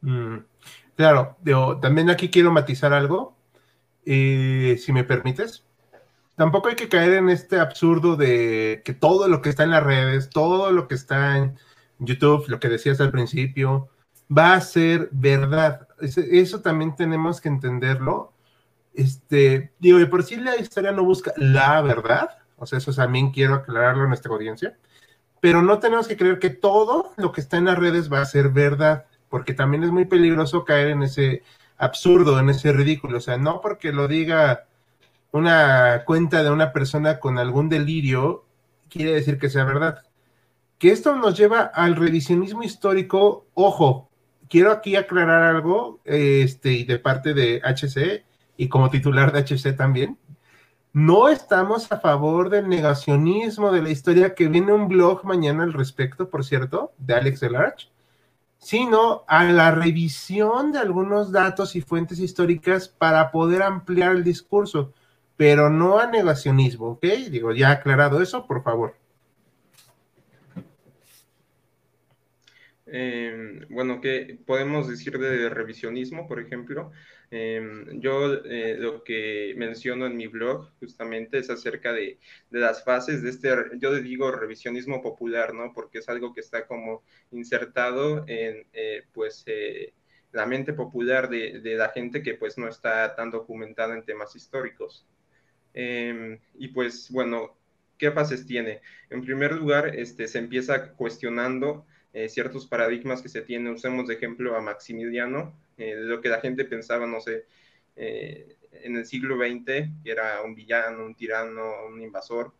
Mm, 0.00 0.38
claro, 0.96 1.36
también 1.82 2.08
aquí 2.08 2.30
quiero 2.30 2.50
matizar 2.50 2.94
algo, 2.94 3.36
eh, 4.06 4.78
si 4.80 4.90
me 4.94 5.04
permites. 5.04 5.66
Tampoco 6.34 6.70
hay 6.70 6.76
que 6.76 6.88
caer 6.88 7.12
en 7.12 7.28
este 7.28 7.60
absurdo 7.60 8.16
de 8.16 8.80
que 8.86 8.94
todo 8.94 9.28
lo 9.28 9.42
que 9.42 9.50
está 9.50 9.64
en 9.64 9.72
las 9.72 9.84
redes, 9.84 10.30
todo 10.30 10.72
lo 10.72 10.88
que 10.88 10.94
está 10.94 11.36
en 11.36 11.58
YouTube, 11.98 12.48
lo 12.48 12.58
que 12.58 12.70
decías 12.70 13.02
al 13.02 13.10
principio, 13.10 13.90
va 14.34 14.54
a 14.54 14.62
ser 14.62 15.10
verdad. 15.12 15.86
eso 16.00 16.62
también 16.62 16.96
tenemos 16.96 17.42
que 17.42 17.50
entenderlo. 17.50 18.32
Este, 18.98 19.70
digo, 19.78 19.98
de 19.98 20.08
por 20.08 20.24
sí 20.24 20.34
la 20.34 20.56
historia 20.56 20.90
no 20.90 21.04
busca 21.04 21.32
la 21.36 21.80
verdad, 21.82 22.30
o 22.56 22.66
sea, 22.66 22.78
eso 22.78 22.92
también 22.92 23.30
quiero 23.30 23.54
aclararlo 23.54 24.02
a 24.02 24.08
nuestra 24.08 24.32
audiencia, 24.32 24.76
pero 25.38 25.62
no 25.62 25.78
tenemos 25.78 26.08
que 26.08 26.16
creer 26.16 26.40
que 26.40 26.50
todo 26.50 27.12
lo 27.16 27.30
que 27.30 27.40
está 27.40 27.58
en 27.58 27.66
las 27.66 27.78
redes 27.78 28.12
va 28.12 28.20
a 28.20 28.24
ser 28.24 28.48
verdad, 28.48 29.06
porque 29.28 29.54
también 29.54 29.84
es 29.84 29.92
muy 29.92 30.04
peligroso 30.06 30.64
caer 30.64 30.88
en 30.88 31.04
ese 31.04 31.44
absurdo, 31.76 32.40
en 32.40 32.48
ese 32.48 32.72
ridículo, 32.72 33.18
o 33.18 33.20
sea, 33.20 33.38
no 33.38 33.60
porque 33.60 33.92
lo 33.92 34.08
diga 34.08 34.66
una 35.30 36.02
cuenta 36.04 36.42
de 36.42 36.50
una 36.50 36.72
persona 36.72 37.20
con 37.20 37.38
algún 37.38 37.68
delirio, 37.68 38.46
quiere 38.88 39.12
decir 39.12 39.38
que 39.38 39.48
sea 39.48 39.62
verdad. 39.62 40.02
Que 40.78 40.90
esto 40.90 41.14
nos 41.14 41.38
lleva 41.38 41.60
al 41.60 41.94
revisionismo 41.94 42.64
histórico, 42.64 43.46
ojo, 43.54 44.10
quiero 44.48 44.72
aquí 44.72 44.96
aclarar 44.96 45.44
algo, 45.54 46.00
este, 46.04 46.72
y 46.72 46.82
de 46.84 46.98
parte 46.98 47.32
de 47.32 47.60
HC, 47.62 48.26
y 48.58 48.68
como 48.68 48.90
titular 48.90 49.32
de 49.32 49.38
HC 49.38 49.74
también, 49.74 50.18
no 50.92 51.28
estamos 51.28 51.90
a 51.92 52.00
favor 52.00 52.50
del 52.50 52.68
negacionismo 52.68 53.70
de 53.70 53.82
la 53.82 53.90
historia, 53.90 54.34
que 54.34 54.48
viene 54.48 54.72
un 54.72 54.88
blog 54.88 55.24
mañana 55.24 55.62
al 55.62 55.72
respecto, 55.72 56.28
por 56.28 56.44
cierto, 56.44 56.92
de 56.98 57.14
Alex 57.14 57.40
Delarge, 57.40 57.88
sino 58.58 59.22
a 59.28 59.44
la 59.44 59.70
revisión 59.70 60.72
de 60.72 60.80
algunos 60.80 61.30
datos 61.30 61.76
y 61.76 61.82
fuentes 61.82 62.18
históricas 62.18 62.88
para 62.88 63.30
poder 63.30 63.62
ampliar 63.62 64.12
el 64.12 64.24
discurso, 64.24 64.92
pero 65.36 65.70
no 65.70 66.00
a 66.00 66.06
negacionismo, 66.06 66.88
¿ok? 66.88 67.04
Digo, 67.30 67.52
ya 67.52 67.70
aclarado 67.70 68.20
eso, 68.20 68.44
por 68.44 68.64
favor. 68.64 68.96
Eh, 72.90 73.66
bueno, 73.68 74.00
¿qué 74.00 74.38
podemos 74.46 74.88
decir 74.88 75.18
de 75.18 75.48
revisionismo, 75.48 76.26
por 76.26 76.40
ejemplo? 76.40 76.90
Em, 77.30 78.00
yo 78.00 78.34
eh, 78.44 78.76
lo 78.78 79.04
que 79.04 79.52
menciono 79.56 80.06
en 80.06 80.16
mi 80.16 80.26
blog 80.28 80.70
justamente 80.80 81.38
es 81.38 81.50
acerca 81.50 81.92
de, 81.92 82.18
las 82.50 82.82
fases 82.84 83.22
de 83.22 83.30
este, 83.30 83.50
yo 83.78 83.94
digo 83.96 84.30
revisionismo 84.30 85.02
popular, 85.02 85.52
¿no? 85.52 85.72
Porque 85.74 85.98
es 85.98 86.08
algo 86.08 86.32
que 86.32 86.40
está 86.40 86.66
como 86.66 87.02
insertado 87.30 88.24
en, 88.26 88.66
eh, 88.72 89.04
pues, 89.12 89.42
eh, 89.46 89.92
la 90.32 90.46
mente 90.46 90.72
popular 90.72 91.28
de, 91.28 91.60
de, 91.60 91.74
la 91.76 91.90
gente 91.90 92.22
que 92.22 92.34
pues 92.34 92.58
no 92.58 92.68
está 92.68 93.14
tan 93.14 93.30
documentada 93.30 93.94
en 93.94 94.04
temas 94.04 94.34
históricos. 94.36 95.06
Em, 95.74 96.38
y 96.54 96.68
pues, 96.68 97.10
bueno, 97.10 97.56
¿qué 97.98 98.10
fases 98.10 98.46
tiene? 98.46 98.80
En 99.10 99.22
primer 99.22 99.52
lugar, 99.54 99.94
este, 99.96 100.28
se 100.28 100.38
empieza 100.38 100.92
cuestionando 100.94 101.86
ciertos 102.26 102.66
paradigmas 102.66 103.22
que 103.22 103.28
se 103.28 103.42
tienen. 103.42 103.74
Usemos 103.74 104.08
de 104.08 104.14
ejemplo 104.14 104.56
a 104.56 104.60
Maximiliano, 104.60 105.54
eh, 105.76 105.94
de 105.94 106.04
lo 106.06 106.20
que 106.20 106.28
la 106.28 106.40
gente 106.40 106.64
pensaba, 106.64 107.06
no 107.06 107.20
sé, 107.20 107.44
eh, 107.96 108.56
en 108.72 108.96
el 108.96 109.06
siglo 109.06 109.36
XX, 109.36 109.90
que 110.02 110.10
era 110.10 110.42
un 110.42 110.54
villano, 110.54 111.04
un 111.04 111.14
tirano, 111.14 111.86
un 111.86 112.00
invasor, 112.00 112.52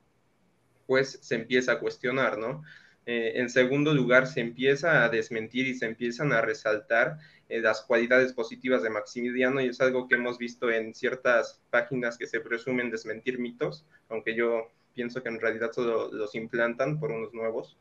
pues 0.87 1.19
se 1.23 1.35
empieza 1.35 1.73
a 1.73 1.79
cuestionar, 1.81 2.38
¿no? 2.38 2.62
Eh, 3.07 3.33
en 3.37 3.49
segundo 3.49 3.95
lugar, 3.95 4.27
se 4.27 4.41
empieza 4.41 5.05
a 5.05 5.09
desmentir 5.09 5.67
y 5.67 5.75
se 5.75 5.87
empiezan 5.87 6.33
a 6.33 6.43
resaltar 6.43 7.19
las 7.49 7.81
cualidades 7.81 8.35
positivas 8.35 8.83
de 8.83 8.91
Maximiliano 8.91 9.62
y 9.62 9.69
es 9.69 9.81
algo 9.81 10.07
que 10.07 10.17
hemos 10.17 10.37
visto 10.37 10.71
en 10.71 10.95
ciertas 10.95 11.62
páginas 11.71 12.19
que 12.19 12.27
se 12.27 12.41
presumen 12.41 12.91
desmentir 12.91 13.38
mitos, 13.38 13.87
aunque 14.11 14.35
yo 14.35 14.71
pienso 14.93 15.23
que 15.23 15.31
en 15.31 15.41
realidad 15.41 15.73
solo 15.73 16.12
los 16.12 16.35
implantan 16.35 17.00
por 17.00 17.11
unos 17.11 17.33
nuevos 17.33 17.79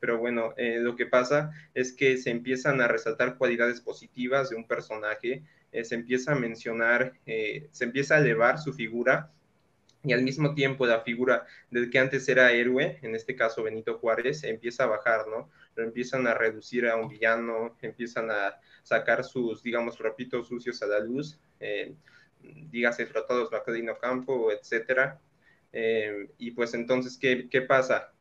pero 0.00 0.18
bueno, 0.18 0.54
eh, 0.56 0.78
lo 0.80 0.96
que 0.96 1.06
pasa 1.06 1.50
es 1.74 1.92
que 1.92 2.18
se 2.18 2.30
empiezan 2.30 2.80
a 2.80 2.88
resaltar 2.88 3.36
cualidades 3.36 3.80
positivas 3.80 4.50
de 4.50 4.56
un 4.56 4.66
personaje, 4.66 5.42
eh, 5.72 5.84
se 5.84 5.94
empieza 5.94 6.32
a 6.32 6.36
mencionar, 6.36 7.14
eh, 7.26 7.68
se 7.72 7.84
empieza 7.84 8.16
a 8.16 8.18
elevar 8.18 8.58
su 8.58 8.72
figura 8.72 9.32
y 10.04 10.12
al 10.12 10.22
mismo 10.22 10.54
tiempo 10.54 10.86
la 10.86 11.00
figura 11.00 11.46
del 11.70 11.90
que 11.90 11.98
antes 11.98 12.28
era 12.28 12.52
héroe, 12.52 12.98
en 13.02 13.14
este 13.14 13.34
caso 13.34 13.62
Benito 13.62 13.98
Juárez, 13.98 14.44
empieza 14.44 14.84
a 14.84 14.88
bajar, 14.88 15.26
¿no? 15.28 15.50
Lo 15.74 15.82
empiezan 15.82 16.26
a 16.26 16.34
reducir 16.34 16.86
a 16.86 16.96
un 16.96 17.08
villano, 17.08 17.76
empiezan 17.82 18.30
a 18.30 18.60
sacar 18.82 19.24
sus, 19.24 19.62
digamos, 19.62 19.96
trapitos 19.96 20.46
sucios 20.46 20.80
a 20.82 20.86
la 20.86 21.00
luz, 21.00 21.40
dígase 22.40 23.06
frotados 23.06 23.50
Campo, 24.00 24.52
etcétera. 24.52 25.20
y 26.38 26.50
pues 26.52 26.74
entonces, 26.74 27.18
¿qué, 27.18 27.48
¿qué 27.50 27.62
pasa? 27.62 28.12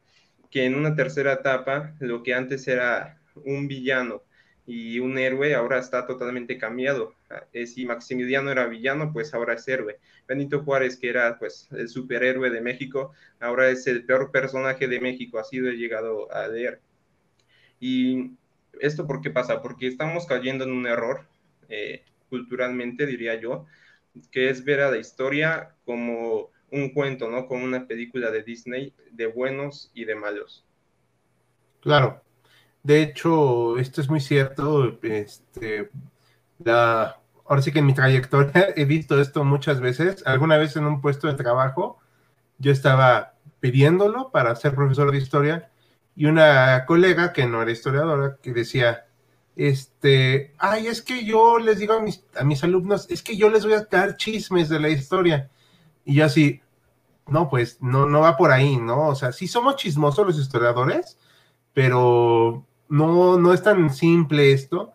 Que 0.55 0.63
en 0.63 0.75
una 0.75 0.95
tercera 0.95 1.33
etapa 1.33 1.97
lo 1.99 2.23
que 2.23 2.33
antes 2.33 2.65
era 2.69 3.19
un 3.43 3.67
villano 3.67 4.23
y 4.65 4.99
un 4.99 5.17
héroe 5.17 5.53
ahora 5.53 5.79
está 5.79 6.07
totalmente 6.07 6.57
cambiado. 6.57 7.13
Eh, 7.51 7.67
si 7.67 7.85
Maximiliano 7.85 8.49
era 8.49 8.65
villano, 8.65 9.11
pues 9.11 9.33
ahora 9.33 9.55
es 9.55 9.67
héroe. 9.67 9.99
Benito 10.25 10.63
Juárez, 10.63 10.95
que 10.95 11.09
era 11.09 11.37
pues 11.37 11.67
el 11.73 11.89
superhéroe 11.89 12.49
de 12.49 12.61
México, 12.61 13.11
ahora 13.41 13.69
es 13.69 13.85
el 13.87 14.05
peor 14.05 14.31
personaje 14.31 14.87
de 14.87 15.01
México, 15.01 15.39
así 15.39 15.57
lo 15.57 15.69
he 15.69 15.75
llegado 15.75 16.31
a 16.31 16.47
leer. 16.47 16.79
Y 17.81 18.31
esto 18.79 19.05
por 19.05 19.19
qué 19.19 19.31
pasa? 19.31 19.61
Porque 19.61 19.87
estamos 19.87 20.25
cayendo 20.25 20.63
en 20.63 20.71
un 20.71 20.87
error 20.87 21.27
eh, 21.67 22.05
culturalmente, 22.29 23.05
diría 23.05 23.35
yo, 23.35 23.65
que 24.31 24.49
es 24.49 24.63
ver 24.63 24.79
a 24.79 24.91
la 24.91 24.99
historia 24.99 25.75
como 25.83 26.54
un 26.71 26.89
cuento, 26.89 27.29
¿no? 27.29 27.47
Como 27.47 27.63
una 27.63 27.87
película 27.87 28.31
de 28.31 28.43
Disney 28.43 28.93
de 29.11 29.27
buenos 29.27 29.91
y 29.93 30.05
de 30.05 30.15
malos. 30.15 30.65
Claro. 31.81 32.21
De 32.83 33.01
hecho, 33.01 33.77
esto 33.77 34.01
es 34.01 34.09
muy 34.09 34.19
cierto. 34.19 34.99
Este, 35.01 35.89
la, 36.63 37.19
ahora 37.45 37.61
sí 37.61 37.71
que 37.71 37.79
en 37.79 37.85
mi 37.85 37.93
trayectoria 37.93 38.67
he 38.75 38.85
visto 38.85 39.19
esto 39.19 39.43
muchas 39.43 39.79
veces. 39.79 40.23
Alguna 40.25 40.57
vez 40.57 40.75
en 40.75 40.85
un 40.85 41.01
puesto 41.01 41.27
de 41.27 41.33
trabajo, 41.33 41.99
yo 42.57 42.71
estaba 42.71 43.33
pidiéndolo 43.59 44.31
para 44.31 44.55
ser 44.55 44.75
profesor 44.75 45.11
de 45.11 45.17
historia 45.17 45.69
y 46.15 46.25
una 46.25 46.85
colega 46.85 47.33
que 47.33 47.45
no 47.45 47.61
era 47.61 47.71
historiadora 47.71 48.37
que 48.41 48.53
decía, 48.53 49.05
este, 49.55 50.53
ay, 50.57 50.87
es 50.87 51.01
que 51.01 51.25
yo 51.25 51.59
les 51.59 51.79
digo 51.79 51.93
a 51.93 52.01
mis, 52.01 52.23
a 52.35 52.43
mis 52.43 52.63
alumnos, 52.63 53.07
es 53.09 53.21
que 53.21 53.35
yo 53.35 53.49
les 53.49 53.65
voy 53.65 53.73
a 53.73 53.87
dar 53.89 54.17
chismes 54.17 54.69
de 54.69 54.79
la 54.79 54.89
historia. 54.89 55.49
Y 56.05 56.15
yo 56.15 56.25
así, 56.25 56.61
no, 57.27 57.49
pues 57.49 57.81
no, 57.81 58.05
no 58.05 58.21
va 58.21 58.37
por 58.37 58.51
ahí, 58.51 58.77
¿no? 58.77 59.07
O 59.09 59.15
sea, 59.15 59.31
sí 59.31 59.47
somos 59.47 59.75
chismosos 59.75 60.25
los 60.25 60.39
historiadores, 60.39 61.17
pero 61.73 62.65
no, 62.87 63.37
no 63.37 63.53
es 63.53 63.63
tan 63.63 63.89
simple 63.93 64.53
esto. 64.53 64.93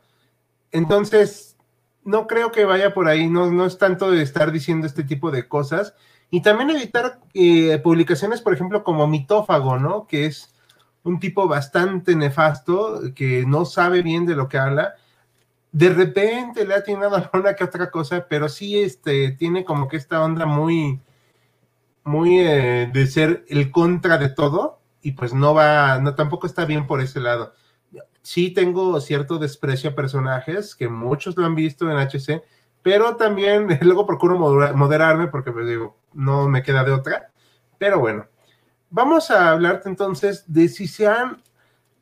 Entonces, 0.73 1.57
no 2.05 2.27
creo 2.27 2.53
que 2.53 2.65
vaya 2.65 2.95
por 2.95 3.09
ahí, 3.09 3.29
no, 3.29 3.51
no 3.51 3.67
es 3.67 3.79
tanto 3.79 4.11
de 4.11 4.23
estar 4.23 4.53
diciendo 4.53 4.87
este 4.87 5.05
tipo 5.05 5.31
de 5.31 5.49
cosas. 5.49 5.95
Y 6.31 6.43
también 6.43 6.71
evitar 6.71 7.21
eh, 7.35 7.79
publicaciones, 7.83 8.41
por 8.41 8.55
ejemplo, 8.55 8.85
como 8.85 9.09
Mitófago, 9.09 9.79
¿no? 9.79 10.07
Que 10.07 10.27
es 10.27 10.55
un 11.03 11.19
tipo 11.19 11.49
bastante 11.49 12.15
nefasto, 12.15 13.01
que 13.15 13.45
no 13.47 13.65
sabe 13.65 14.03
bien 14.03 14.27
de 14.27 14.37
lo 14.37 14.49
que 14.49 14.59
habla. 14.59 14.95
De 15.73 15.89
repente 15.89 16.67
le 16.67 16.75
ha 16.75 16.79
atinado 16.79 17.17
alguna 17.33 17.55
que 17.55 17.65
otra 17.65 17.91
cosa, 17.91 18.27
pero 18.29 18.49
sí 18.49 18.81
este, 18.81 19.33
tiene 19.33 19.65
como 19.65 19.89
que 19.89 19.97
esta 19.97 20.23
onda 20.23 20.47
muy, 20.47 21.01
muy 22.05 22.41
eh, 22.41 22.91
de 22.93 23.07
ser 23.07 23.45
el 23.49 23.71
contra 23.71 24.19
de 24.19 24.31
todo 24.31 24.81
y 25.03 25.13
pues 25.13 25.33
no 25.33 25.55
va, 25.55 25.99
no 25.99 26.15
tampoco 26.15 26.47
está 26.47 26.65
bien 26.65 26.87
por 26.87 27.01
ese 27.01 27.21
lado. 27.21 27.55
Sí 28.23 28.51
tengo 28.51 29.01
cierto 29.01 29.39
desprecio 29.39 29.91
a 29.91 29.95
personajes 29.95 30.75
que 30.75 30.89
muchos 30.89 31.37
lo 31.37 31.47
han 31.47 31.55
visto 31.55 31.91
en 31.91 31.97
HC, 31.99 32.43
pero 32.83 33.17
también 33.17 33.67
luego 33.83 34.07
procuro 34.07 34.39
moderarme 34.39 35.29
porque 35.29 35.53
pues 35.53 35.67
digo, 35.67 35.97
no 36.13 36.49
me 36.49 36.63
queda 36.63 36.85
de 36.85 36.93
otra. 36.93 37.31
Pero 37.79 37.99
bueno, 37.99 38.27
vamos 38.91 39.31
a 39.31 39.51
hablarte 39.51 39.89
entonces 39.89 40.45
de 40.47 40.69
si 40.69 40.87
se 40.87 41.07
han 41.07 41.43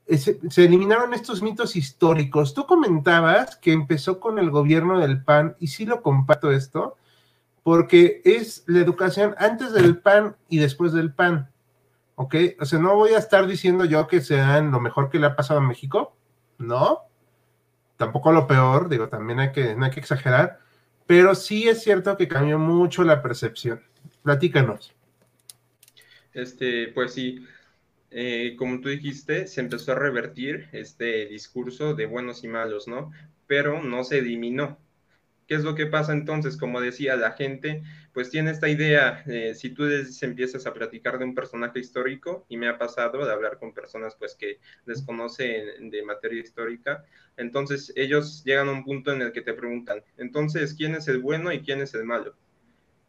se, 0.09 0.41
se, 0.51 0.65
eliminaron 0.65 1.13
estos 1.13 1.43
mitos 1.43 1.77
históricos. 1.77 2.55
Tú 2.55 2.67
comentabas 2.67 3.57
que 3.57 3.73
empezó 3.73 4.21
con 4.21 4.39
el 4.39 4.51
gobierno 4.51 4.99
del 5.01 5.23
PAN 5.23 5.57
y 5.61 5.67
sí 5.67 5.85
lo 5.85 6.03
comparto 6.03 6.51
esto 6.51 6.97
porque 7.69 8.23
es 8.25 8.65
la 8.67 8.81
educación 8.81 9.35
antes 9.37 9.75
del 9.75 9.99
pan 9.99 10.37
y 10.49 10.59
después 10.59 10.95
del 10.95 11.13
pan. 11.13 11.51
¿Ok? 12.15 12.35
O 12.61 12.65
sea, 12.65 12.79
no 12.79 12.95
voy 12.95 13.11
a 13.11 13.19
estar 13.19 13.47
diciendo 13.47 13.85
yo 13.85 14.07
que 14.07 14.23
sean 14.23 14.71
lo 14.71 14.81
mejor 14.81 15.11
que 15.11 15.19
le 15.19 15.27
ha 15.27 15.37
pasado 15.37 15.61
a 15.61 15.63
México, 15.63 16.17
¿no? 16.57 17.03
Tampoco 17.99 18.33
lo 18.33 18.47
peor, 18.47 18.89
digo, 18.89 19.09
también 19.09 19.41
hay 19.41 19.53
que, 19.53 19.77
no 19.77 19.85
hay 19.85 19.91
que 19.91 20.01
exagerar, 20.01 20.61
pero 21.07 21.35
sí 21.35 21.69
es 21.69 21.83
cierto 21.83 22.17
que 22.17 22.27
cambió 22.27 22.59
mucho 22.59 23.05
la 23.05 23.21
percepción. 23.23 23.83
Platícanos. 24.23 24.95
Este, 26.33 26.89
pues 26.95 27.13
sí, 27.13 27.45
eh, 28.11 28.55
como 28.57 28.81
tú 28.81 28.89
dijiste, 28.89 29.47
se 29.47 29.61
empezó 29.61 29.93
a 29.93 29.97
revertir 29.97 30.69
este 30.73 31.27
discurso 31.27 31.95
de 31.95 32.07
buenos 32.07 32.45
y 32.45 32.49
malos, 32.49 32.89
¿no? 32.89 33.13
Pero 33.47 33.83
no 33.83 34.05
se 34.05 34.19
eliminó 34.19 34.79
¿Qué 35.49 35.55
es 35.55 35.65
lo 35.65 35.75
que 35.75 35.87
pasa 35.87 36.13
entonces? 36.13 36.59
Como 36.59 36.79
decía, 36.79 37.17
la 37.17 37.33
gente 37.33 37.83
pues 38.13 38.29
tiene 38.29 38.51
esta 38.51 38.69
idea, 38.69 39.23
eh, 39.27 39.55
si 39.55 39.71
tú 39.71 39.85
les 39.85 40.23
empiezas 40.23 40.67
a 40.67 40.75
platicar 40.75 41.19
de 41.19 41.25
un 41.25 41.35
personaje 41.35 41.79
histórico, 41.79 42.45
y 42.51 42.59
me 42.59 42.69
ha 42.69 42.77
pasado 42.77 43.25
de 43.25 43.33
hablar 43.33 43.59
con 43.59 43.73
personas 43.73 44.15
pues 44.17 44.35
que 44.35 44.61
desconocen 44.85 45.89
de 45.91 46.03
materia 46.03 46.43
histórica, 46.43 47.03
entonces 47.39 47.93
ellos 47.97 48.43
llegan 48.45 48.69
a 48.69 48.73
un 48.73 48.85
punto 48.85 49.11
en 49.11 49.23
el 49.23 49.33
que 49.33 49.41
te 49.41 49.55
preguntan, 49.55 50.03
entonces, 50.19 50.75
¿quién 50.75 50.95
es 50.95 51.09
el 51.09 51.19
bueno 51.19 51.51
y 51.51 51.63
quién 51.63 51.81
es 51.81 51.95
el 51.95 52.05
malo? 52.05 52.37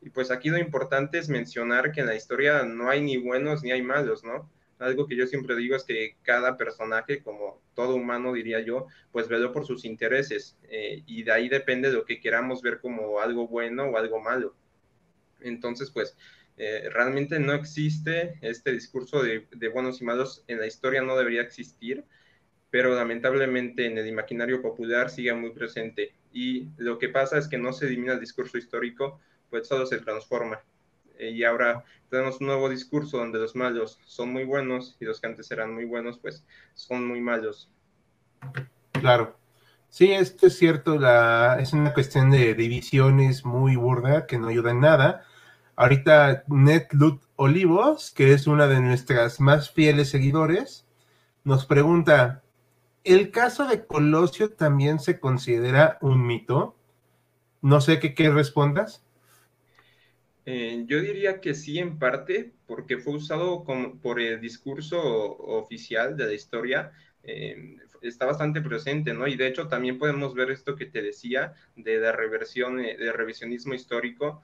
Y 0.01 0.09
pues 0.09 0.31
aquí 0.31 0.49
lo 0.49 0.57
importante 0.57 1.17
es 1.17 1.27
mencionar 1.27 1.91
que 1.91 1.99
en 1.99 2.07
la 2.07 2.15
historia 2.15 2.63
no 2.63 2.89
hay 2.89 3.01
ni 3.01 3.17
buenos 3.17 3.63
ni 3.63 3.71
hay 3.71 3.81
malos, 3.81 4.23
¿no? 4.23 4.49
Algo 4.79 5.07
que 5.07 5.15
yo 5.15 5.27
siempre 5.27 5.55
digo 5.55 5.75
es 5.75 5.83
que 5.83 6.15
cada 6.23 6.57
personaje, 6.57 7.21
como 7.21 7.61
todo 7.75 7.95
humano 7.95 8.33
diría 8.33 8.61
yo, 8.61 8.87
pues 9.11 9.27
veló 9.27 9.51
por 9.51 9.65
sus 9.65 9.85
intereses 9.85 10.57
eh, 10.69 11.03
y 11.05 11.23
de 11.23 11.31
ahí 11.31 11.49
depende 11.49 11.89
de 11.89 11.95
lo 11.95 12.05
que 12.05 12.19
queramos 12.19 12.61
ver 12.61 12.79
como 12.79 13.19
algo 13.19 13.47
bueno 13.47 13.85
o 13.85 13.97
algo 13.97 14.21
malo. 14.21 14.55
Entonces, 15.41 15.91
pues 15.91 16.17
eh, 16.57 16.89
realmente 16.91 17.39
no 17.39 17.53
existe 17.53 18.37
este 18.41 18.71
discurso 18.71 19.21
de, 19.21 19.47
de, 19.51 19.67
buenos 19.69 20.01
y 20.01 20.05
malos 20.05 20.43
en 20.47 20.59
la 20.59 20.67
historia, 20.67 21.01
no 21.01 21.17
debería 21.17 21.41
existir, 21.41 22.05
pero 22.69 22.95
lamentablemente 22.95 23.85
en 23.85 23.97
el 23.97 24.07
imaginario 24.07 24.61
popular 24.61 25.09
sigue 25.09 25.33
muy 25.33 25.51
presente. 25.51 26.13
Y 26.31 26.69
lo 26.77 26.99
que 26.99 27.09
pasa 27.09 27.37
es 27.37 27.47
que 27.47 27.57
no 27.57 27.73
se 27.73 27.87
elimina 27.87 28.13
el 28.13 28.19
discurso 28.19 28.57
histórico, 28.57 29.19
pues 29.49 29.67
solo 29.67 29.85
se 29.85 29.99
transforma. 29.99 30.61
Eh, 31.19 31.31
y 31.31 31.43
ahora 31.43 31.83
tenemos 32.09 32.39
un 32.39 32.47
nuevo 32.47 32.69
discurso 32.69 33.17
donde 33.17 33.37
los 33.37 33.55
malos 33.55 33.99
son 34.05 34.31
muy 34.31 34.45
buenos 34.45 34.97
y 34.99 35.05
los 35.05 35.19
que 35.19 35.27
antes 35.27 35.51
eran 35.51 35.73
muy 35.73 35.85
buenos, 35.85 36.17
pues 36.17 36.45
son 36.73 37.05
muy 37.05 37.21
malos. 37.21 37.69
Claro. 38.93 39.37
Sí, 39.89 40.11
esto 40.11 40.47
es 40.47 40.57
cierto, 40.57 40.95
es 41.57 41.73
una 41.73 41.93
cuestión 41.93 42.29
de 42.29 42.53
divisiones 42.53 43.43
muy 43.43 43.75
burda 43.75 44.27
que 44.27 44.37
no 44.37 44.47
ayuda 44.47 44.71
en 44.71 44.81
nada. 44.81 45.25
Ahorita 45.75 46.43
NetLut 46.47 47.23
Olivos, 47.35 48.11
que 48.11 48.33
es 48.33 48.45
una 48.45 48.67
de 48.67 48.81
nuestras 48.81 49.39
más 49.39 49.71
fieles 49.71 50.09
seguidores, 50.09 50.85
nos 51.43 51.65
pregunta, 51.65 52.43
¿el 53.03 53.31
caso 53.31 53.65
de 53.65 53.87
Colosio 53.87 54.51
también 54.53 54.99
se 54.99 55.19
considera 55.19 55.97
un 56.01 56.25
mito? 56.25 56.75
No 57.61 57.81
sé 57.81 57.99
qué, 57.99 58.13
qué 58.13 58.29
respondas. 58.29 59.03
Eh, 60.51 60.83
yo 60.87 60.99
diría 60.99 61.41
que 61.41 61.53
sí, 61.53 61.77
en 61.77 61.99
parte, 61.99 62.51
porque 62.65 62.97
fue 62.97 63.13
usado 63.13 63.63
por 64.01 64.19
el 64.19 64.41
discurso 64.41 64.99
oficial 65.37 66.17
de 66.17 66.25
la 66.25 66.33
historia, 66.33 66.91
eh, 67.23 67.77
está 68.01 68.25
bastante 68.25 68.59
presente, 68.59 69.13
¿no? 69.13 69.27
Y 69.27 69.35
de 69.35 69.45
hecho 69.45 69.67
también 69.67 69.99
podemos 69.99 70.33
ver 70.33 70.49
esto 70.49 70.75
que 70.75 70.87
te 70.87 71.03
decía 71.03 71.53
de 71.75 71.97
la 71.99 72.13
reversión, 72.13 72.79
eh, 72.79 72.97
de 72.97 73.11
revisionismo 73.11 73.75
histórico. 73.75 74.41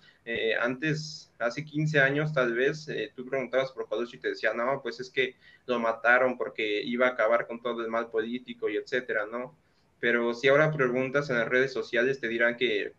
antes, 0.62 1.32
hace 1.40 1.66
15 1.66 2.00
años 2.00 2.34
tal 2.34 2.54
vez, 2.54 2.88
tú 3.16 3.26
preguntabas 3.26 3.72
por 3.72 3.88
Colosio 3.88 4.18
y 4.18 4.22
te 4.22 4.30
decía, 4.30 4.54
no, 4.54 4.82
pues 4.84 5.00
es 5.00 5.10
que 5.10 5.36
lo 5.66 5.80
mataron 5.80 6.38
porque 6.38 6.84
iba 6.84 7.08
a 7.08 7.12
acabar 7.12 7.48
con 7.48 7.62
todo 7.62 7.82
el 7.84 7.90
mal 7.90 8.10
político 8.12 8.70
y 8.70 8.78
etcétera, 8.78 9.26
¿no? 9.26 9.58
Pero 10.00 10.36
si 10.36 10.50
ahora 10.50 10.72
preguntas 10.72 11.30
en 11.32 11.38
las 11.38 11.50
redes 11.50 11.74
sociales, 11.74 12.20
te 12.20 12.28
dirán 12.28 12.58
que 12.58 12.94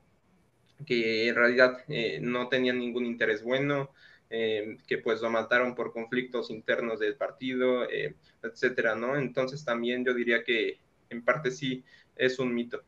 que 0.84 1.28
en 1.28 1.34
realidad 1.34 1.78
eh, 1.88 2.18
no 2.20 2.48
tenían 2.48 2.78
ningún 2.78 3.06
interés 3.06 3.42
bueno, 3.42 3.90
eh, 4.28 4.76
que 4.86 4.98
pues 4.98 5.20
lo 5.20 5.30
mataron 5.30 5.74
por 5.74 5.92
conflictos 5.92 6.50
internos 6.50 6.98
del 6.98 7.16
partido, 7.16 7.88
eh, 7.88 8.14
etcétera, 8.42 8.94
¿no? 8.94 9.16
Entonces 9.16 9.64
también 9.64 10.04
yo 10.04 10.12
diría 10.12 10.44
que 10.44 10.80
en 11.08 11.24
parte 11.24 11.50
sí 11.50 11.84
es 12.16 12.38
un 12.38 12.54
mito, 12.54 12.82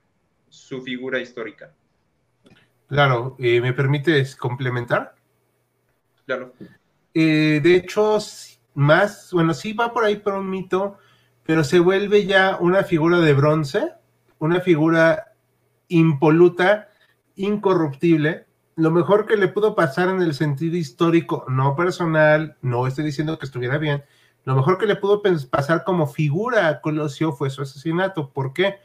su 0.48 0.82
figura 0.82 1.20
histórica. 1.20 1.72
Claro, 2.88 3.36
¿me 3.38 3.72
permites 3.72 4.34
complementar? 4.34 5.14
Claro. 6.24 6.54
de 7.14 7.74
hecho, 7.74 8.18
más, 8.74 9.30
bueno, 9.32 9.52
sí 9.52 9.74
va 9.74 9.92
por 9.92 10.04
ahí 10.04 10.16
por 10.16 10.34
un 10.34 10.48
mito, 10.48 10.98
pero 11.44 11.64
se 11.64 11.80
vuelve 11.80 12.24
ya 12.24 12.56
una 12.60 12.84
figura 12.84 13.18
de 13.20 13.34
bronce, 13.34 13.92
una 14.38 14.60
figura 14.60 15.34
impoluta 15.88 16.88
incorruptible, 17.38 18.46
lo 18.76 18.90
mejor 18.90 19.26
que 19.26 19.36
le 19.36 19.48
pudo 19.48 19.74
pasar 19.74 20.08
en 20.08 20.22
el 20.22 20.34
sentido 20.34 20.76
histórico, 20.76 21.44
no 21.48 21.74
personal, 21.74 22.56
no 22.62 22.86
estoy 22.86 23.04
diciendo 23.04 23.38
que 23.38 23.46
estuviera 23.46 23.78
bien, 23.78 24.04
lo 24.44 24.56
mejor 24.56 24.78
que 24.78 24.86
le 24.86 24.96
pudo 24.96 25.20
pasar 25.50 25.84
como 25.84 26.06
figura 26.06 26.68
a 26.68 26.80
Colosio 26.80 27.32
fue 27.32 27.50
su 27.50 27.60
asesinato. 27.60 28.30
¿Por 28.30 28.54
qué? 28.54 28.76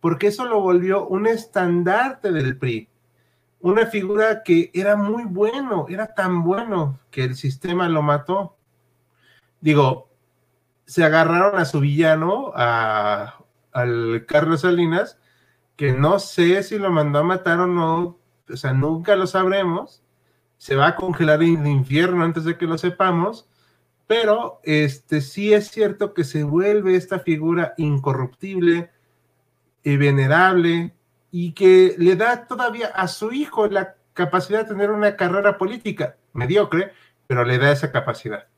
Porque 0.00 0.28
eso 0.28 0.46
lo 0.46 0.60
volvió 0.60 1.06
un 1.06 1.26
estandarte 1.26 2.32
del 2.32 2.56
PRI. 2.56 2.88
Una 3.60 3.84
figura 3.84 4.42
que 4.42 4.70
era 4.72 4.96
muy 4.96 5.24
bueno, 5.24 5.84
era 5.90 6.14
tan 6.14 6.42
bueno 6.42 6.98
que 7.10 7.24
el 7.24 7.34
sistema 7.34 7.86
lo 7.90 8.00
mató. 8.00 8.56
Digo, 9.60 10.08
se 10.86 11.04
agarraron 11.04 11.58
a 11.60 11.66
su 11.66 11.80
villano, 11.80 12.52
a, 12.56 13.44
al 13.72 14.24
Carlos 14.26 14.62
Salinas, 14.62 15.18
que 15.80 15.94
no 15.94 16.18
sé 16.18 16.62
si 16.62 16.76
lo 16.76 16.90
mandó 16.90 17.20
a 17.20 17.22
matar 17.22 17.58
o 17.60 17.66
no, 17.66 18.18
o 18.50 18.56
sea, 18.58 18.74
nunca 18.74 19.16
lo 19.16 19.26
sabremos. 19.26 20.04
Se 20.58 20.76
va 20.76 20.88
a 20.88 20.94
congelar 20.94 21.42
en 21.42 21.62
el 21.64 21.68
infierno 21.68 22.22
antes 22.22 22.44
de 22.44 22.58
que 22.58 22.66
lo 22.66 22.76
sepamos, 22.76 23.48
pero 24.06 24.60
este 24.62 25.22
sí 25.22 25.54
es 25.54 25.70
cierto 25.70 26.12
que 26.12 26.24
se 26.24 26.44
vuelve 26.44 26.96
esta 26.96 27.20
figura 27.20 27.72
incorruptible 27.78 28.90
y 29.82 29.96
venerable 29.96 30.94
y 31.30 31.52
que 31.52 31.94
le 31.96 32.14
da 32.14 32.46
todavía 32.46 32.88
a 32.88 33.08
su 33.08 33.32
hijo 33.32 33.66
la 33.66 33.94
capacidad 34.12 34.64
de 34.64 34.74
tener 34.74 34.90
una 34.90 35.16
carrera 35.16 35.56
política 35.56 36.18
mediocre, 36.34 36.92
pero 37.26 37.42
le 37.42 37.56
da 37.56 37.72
esa 37.72 37.90
capacidad. 37.90 38.48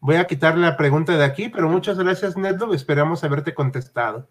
Voy 0.00 0.16
a 0.16 0.26
quitar 0.26 0.58
la 0.58 0.76
pregunta 0.76 1.16
de 1.16 1.24
aquí, 1.24 1.48
pero 1.48 1.70
muchas 1.70 1.98
gracias, 1.98 2.36
Nedlo. 2.36 2.74
Esperamos 2.74 3.24
haberte 3.24 3.54
contestado. 3.54 4.28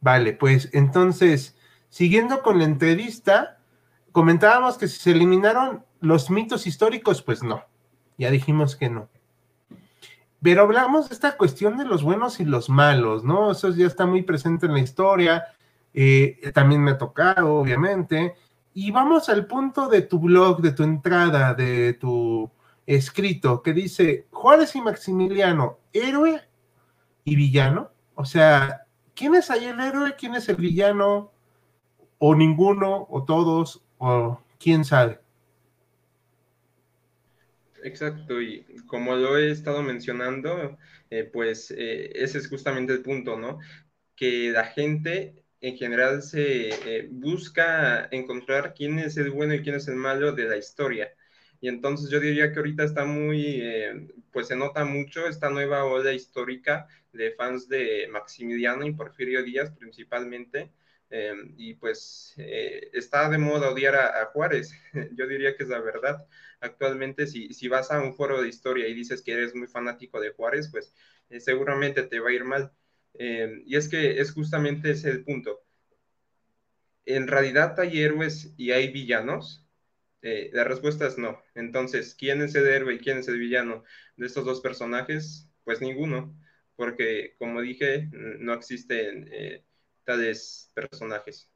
Vale, 0.00 0.32
pues 0.32 0.70
entonces, 0.72 1.56
siguiendo 1.88 2.42
con 2.42 2.58
la 2.58 2.64
entrevista, 2.64 3.58
comentábamos 4.12 4.78
que 4.78 4.88
si 4.88 4.98
se 4.98 5.10
eliminaron 5.10 5.84
los 6.00 6.30
mitos 6.30 6.66
históricos, 6.66 7.22
pues 7.22 7.42
no, 7.42 7.64
ya 8.16 8.30
dijimos 8.30 8.76
que 8.76 8.88
no. 8.88 9.08
Pero 10.42 10.62
hablamos 10.62 11.08
de 11.08 11.14
esta 11.14 11.36
cuestión 11.36 11.76
de 11.76 11.84
los 11.84 12.02
buenos 12.02 12.40
y 12.40 12.44
los 12.46 12.70
malos, 12.70 13.24
¿no? 13.24 13.50
Eso 13.50 13.70
ya 13.70 13.86
está 13.86 14.06
muy 14.06 14.22
presente 14.22 14.66
en 14.66 14.72
la 14.72 14.80
historia, 14.80 15.44
eh, 15.92 16.50
también 16.54 16.82
me 16.82 16.92
ha 16.92 16.98
tocado, 16.98 17.56
obviamente. 17.56 18.34
Y 18.72 18.90
vamos 18.90 19.28
al 19.28 19.46
punto 19.46 19.88
de 19.88 20.02
tu 20.02 20.18
blog, 20.18 20.62
de 20.62 20.72
tu 20.72 20.82
entrada, 20.82 21.52
de 21.52 21.92
tu 21.94 22.50
escrito, 22.86 23.62
que 23.62 23.74
dice 23.74 24.28
Juárez 24.30 24.74
y 24.76 24.80
Maximiliano, 24.80 25.78
héroe 25.92 26.40
y 27.24 27.36
villano. 27.36 27.90
O 28.14 28.24
sea, 28.24 28.86
¿quién 29.20 29.34
es 29.34 29.50
ahí 29.50 29.66
el 29.66 29.78
héroe? 29.78 30.14
¿Quién 30.18 30.34
es 30.34 30.48
el 30.48 30.56
villano? 30.56 31.30
¿O 32.16 32.34
ninguno? 32.34 33.06
¿O 33.10 33.22
todos? 33.26 33.82
¿O 33.98 34.40
quién 34.58 34.82
sabe? 34.82 35.20
Exacto, 37.84 38.40
y 38.40 38.64
como 38.86 39.14
lo 39.14 39.36
he 39.36 39.50
estado 39.50 39.82
mencionando, 39.82 40.78
eh, 41.10 41.24
pues 41.24 41.70
eh, 41.70 42.10
ese 42.14 42.38
es 42.38 42.48
justamente 42.48 42.94
el 42.94 43.02
punto, 43.02 43.38
¿no? 43.38 43.58
Que 44.16 44.50
la 44.52 44.64
gente 44.64 45.44
en 45.60 45.76
general 45.76 46.22
se 46.22 46.70
eh, 46.70 47.08
busca 47.10 48.08
encontrar 48.10 48.72
quién 48.72 48.98
es 48.98 49.18
el 49.18 49.30
bueno 49.30 49.52
y 49.52 49.62
quién 49.62 49.76
es 49.76 49.86
el 49.88 49.96
malo 49.96 50.32
de 50.32 50.44
la 50.44 50.56
historia. 50.56 51.12
Y 51.60 51.68
entonces 51.68 52.08
yo 52.08 52.20
diría 52.20 52.52
que 52.52 52.58
ahorita 52.58 52.84
está 52.84 53.04
muy, 53.04 53.62
pues 54.32 54.48
se 54.48 54.56
nota 54.56 54.86
mucho 54.86 55.26
esta 55.26 55.50
nueva 55.50 55.84
ola 55.84 56.14
histórica 56.14 56.88
de 57.12 57.32
fans 57.32 57.68
de 57.68 58.08
Maximiliano 58.10 58.86
y 58.86 58.92
Porfirio 58.92 59.42
Díaz 59.42 59.70
principalmente. 59.72 60.70
Eh, 61.12 61.34
y 61.56 61.74
pues 61.74 62.34
eh, 62.36 62.88
está 62.92 63.28
de 63.28 63.38
moda 63.38 63.70
odiar 63.70 63.96
a, 63.96 64.26
Juárez. 64.26 64.72
Yo 65.12 65.26
diría 65.26 65.56
que 65.56 65.64
es 65.64 65.68
la 65.68 65.80
verdad. 65.80 66.26
Actualmente, 66.60 67.26
si, 67.26 67.52
si, 67.52 67.68
vas 67.68 67.90
a 67.90 68.00
un 68.00 68.14
foro 68.14 68.40
de 68.40 68.48
historia 68.48 68.86
y 68.88 68.94
dices 68.94 69.22
que 69.22 69.32
eres 69.32 69.54
muy 69.54 69.66
fanático 69.66 70.20
de 70.20 70.30
Juárez, 70.30 70.68
pues 70.70 70.94
eh, 71.30 71.40
seguramente 71.40 72.04
te 72.04 72.20
va 72.20 72.30
a 72.30 72.32
ir 72.32 72.44
mal. 72.44 72.72
y 73.14 73.76
es 73.76 73.88
que 73.88 74.20
es 74.20 74.32
justamente 74.32 74.92
ese 74.92 75.10
el 75.10 75.24
punto. 75.24 75.62
En 77.04 77.26
realidad 77.26 77.78
hay 77.80 78.00
héroes 78.00 78.52
y 78.56 78.70
hay 78.72 78.90
villanos. 78.92 79.66
la 80.22 80.64
respuesta 80.64 81.06
es 81.06 81.18
no. 81.18 81.42
Entonces, 81.54 82.14
¿quién 82.14 82.42
es 82.42 82.54
el 82.54 82.66
héroe 82.66 82.94
y 82.94 82.98
quién 82.98 83.18
es 83.18 83.28
el 83.28 83.38
villano 83.38 83.84
de 84.16 84.26
estos 84.26 84.44
dos 84.44 84.60
personajes? 84.60 85.48
Pues 85.64 85.80
ninguno 85.80 86.34
porque 86.80 87.34
como 87.38 87.60
dije, 87.60 88.08
no 88.12 88.54
existen 88.54 89.28
eh, 89.30 89.62
tales 90.02 90.70
personajes. 90.72 91.46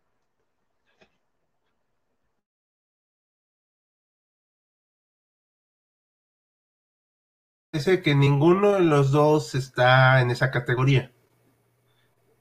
Parece 7.71 8.03
que 8.03 8.15
ninguno 8.15 8.75
de 8.75 8.81
los 8.81 9.13
dos 9.13 9.55
está 9.55 10.21
en 10.21 10.31
esa 10.31 10.51
categoría. 10.51 11.11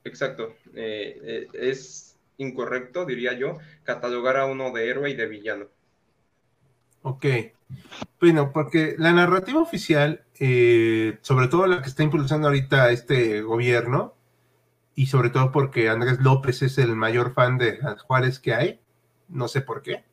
Exacto. 0.03 0.55
Eh, 0.75 1.21
eh, 1.23 1.47
es 1.53 2.17
incorrecto, 2.37 3.05
diría 3.05 3.31
yo, 3.31 3.59
catalogar 3.85 4.35
a 4.35 4.45
uno 4.45 4.73
de 4.73 4.89
héroe 4.89 5.09
y 5.09 5.15
de 5.15 5.27
villano. 5.27 5.69
Ok. 7.03 7.25
Bueno, 8.19 8.51
porque 8.51 8.95
la 8.97 9.13
narrativa 9.13 9.61
oficial, 9.61 10.25
eh, 10.39 11.19
sobre 11.21 11.47
todo 11.47 11.67
la 11.67 11.81
que 11.81 11.89
está 11.89 12.03
impulsando 12.03 12.47
ahorita 12.47 12.91
este 12.91 13.41
gobierno, 13.41 14.15
y 14.95 15.07
sobre 15.07 15.29
todo 15.29 15.51
porque 15.51 15.89
Andrés 15.89 16.19
López 16.19 16.61
es 16.61 16.77
el 16.77 16.95
mayor 16.95 17.33
fan 17.33 17.57
de 17.57 17.79
Juárez 18.07 18.39
que 18.39 18.53
hay, 18.53 18.81
no 19.27 19.47
sé 19.47 19.61
por 19.61 19.81
qué, 19.81 20.05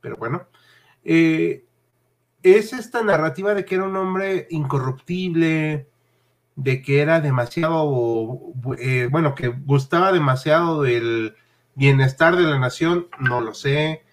pero 0.00 0.16
bueno, 0.16 0.48
es 2.42 2.72
esta 2.72 3.02
narrativa 3.02 3.54
de 3.54 3.64
que 3.64 3.74
era 3.76 3.84
un 3.84 3.96
hombre 3.96 4.46
incorruptible, 4.50 5.88
de 6.56 6.82
que 6.82 7.00
era 7.00 7.20
demasiado, 7.20 8.38
eh, 8.78 9.08
bueno, 9.10 9.34
que 9.34 9.48
gustaba 9.48 10.12
demasiado 10.12 10.82
del 10.82 11.36
bienestar 11.74 12.36
de 12.36 12.42
la 12.44 12.58
nación, 12.58 13.08
no 13.20 13.40
lo 13.40 13.54
sé. 13.54 14.04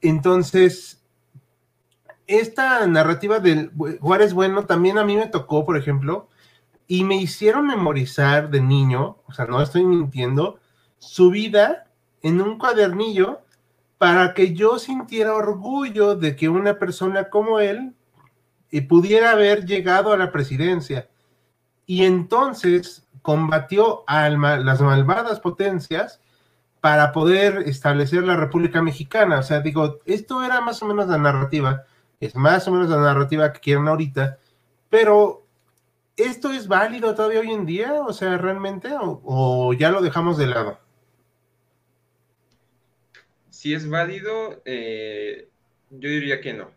Entonces, 0.00 0.99
esta 2.30 2.86
narrativa 2.86 3.40
del 3.40 3.72
Juárez 4.00 4.32
Bueno 4.32 4.64
también 4.64 4.98
a 4.98 5.04
mí 5.04 5.16
me 5.16 5.26
tocó, 5.26 5.64
por 5.64 5.76
ejemplo, 5.76 6.28
y 6.86 7.04
me 7.04 7.16
hicieron 7.16 7.66
memorizar 7.66 8.50
de 8.50 8.60
niño, 8.60 9.18
o 9.26 9.32
sea, 9.32 9.46
no 9.46 9.60
estoy 9.60 9.84
mintiendo, 9.84 10.58
su 10.98 11.30
vida 11.30 11.86
en 12.22 12.40
un 12.40 12.58
cuadernillo 12.58 13.40
para 13.98 14.32
que 14.34 14.54
yo 14.54 14.78
sintiera 14.78 15.34
orgullo 15.34 16.16
de 16.16 16.36
que 16.36 16.48
una 16.48 16.78
persona 16.78 17.28
como 17.30 17.60
él 17.60 17.94
eh, 18.70 18.86
pudiera 18.86 19.32
haber 19.32 19.66
llegado 19.66 20.12
a 20.12 20.16
la 20.16 20.32
presidencia 20.32 21.08
y 21.86 22.04
entonces 22.04 23.08
combatió 23.22 24.04
a 24.06 24.28
las 24.28 24.80
malvadas 24.80 25.40
potencias 25.40 26.20
para 26.80 27.12
poder 27.12 27.64
establecer 27.66 28.22
la 28.22 28.36
República 28.36 28.80
Mexicana. 28.82 29.38
O 29.38 29.42
sea, 29.42 29.60
digo, 29.60 29.98
esto 30.06 30.42
era 30.42 30.60
más 30.60 30.82
o 30.82 30.86
menos 30.86 31.08
la 31.08 31.18
narrativa, 31.18 31.84
es 32.20 32.36
más 32.36 32.68
o 32.68 32.72
menos 32.72 32.90
la 32.90 32.98
narrativa 32.98 33.52
que 33.52 33.60
quieren 33.60 33.88
ahorita, 33.88 34.38
pero 34.90 35.46
¿esto 36.16 36.52
es 36.52 36.68
válido 36.68 37.14
todavía 37.14 37.40
hoy 37.40 37.50
en 37.50 37.64
día? 37.64 37.94
O 38.02 38.12
sea, 38.12 38.36
¿realmente? 38.36 38.90
¿O, 39.00 39.72
ya 39.72 39.90
lo 39.90 40.02
dejamos 40.02 40.36
de 40.36 40.46
lado? 40.46 40.78
Si 43.48 43.72
es 43.72 43.88
válido, 43.88 44.60
eh, 44.66 45.48
yo 45.90 46.08
diría 46.10 46.40
que 46.40 46.52
no. 46.52 46.70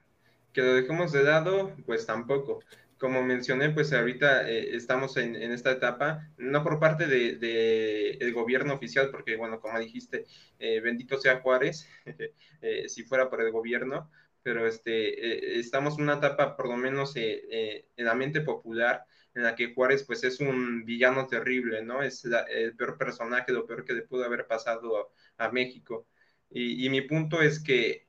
Que 0.53 0.61
lo 0.61 0.73
dejemos 0.75 1.11
de 1.11 1.23
lado, 1.23 1.71
pues 1.85 2.05
tampoco 2.05 2.59
como 2.99 3.21
mencioné, 3.21 3.69
pues 3.69 3.91
ahorita 3.91 4.49
eh, 4.49 4.77
estamos 4.77 5.17
en, 5.17 5.35
esta 5.35 5.71
etapa, 5.71 6.29
no 6.37 6.63
por 6.63 6.79
parte 6.79 7.05
del 7.05 7.37
de, 7.37 8.11
el 8.11 8.31
gobierno 8.31 8.73
oficial, 8.73 9.09
porque 9.11 9.35
bueno, 9.35 9.59
como 9.59 9.77
dijiste, 9.77 10.25
eh, 10.57 10.79
bendito 10.79 11.19
sea 11.19 11.41
Juárez, 11.41 11.89
si 12.87 13.03
fuera 13.03 13.29
por 13.29 13.41
el 13.41 13.51
gobierno, 13.51 14.09
pero 14.43 14.67
este, 14.67 15.59
estamos 15.59 15.97
en 15.97 16.03
una 16.03 16.15
etapa 16.15 16.55
por 16.55 16.67
lo 16.67 16.77
menos 16.77 17.13
en 17.15 17.83
la 17.97 18.13
mente 18.13 18.41
popular, 18.41 19.05
en 19.33 19.43
la 19.43 19.55
que 19.55 19.73
Juárez 19.73 20.03
pues 20.03 20.23
es 20.23 20.39
un 20.39 20.85
villano 20.85 21.27
terrible, 21.27 21.81
¿no? 21.83 22.03
Es 22.03 22.25
el 22.25 22.75
peor 22.75 22.97
personaje, 22.97 23.51
lo 23.51 23.65
peor 23.65 23.83
que 23.85 23.93
le 23.93 24.03
pudo 24.03 24.25
haber 24.25 24.47
pasado 24.47 25.11
a, 25.37 25.49
México. 25.51 26.07
Y, 26.49 26.85
y 26.85 26.89
mi 26.89 27.01
punto 27.01 27.41
es 27.41 27.61
que 27.61 28.07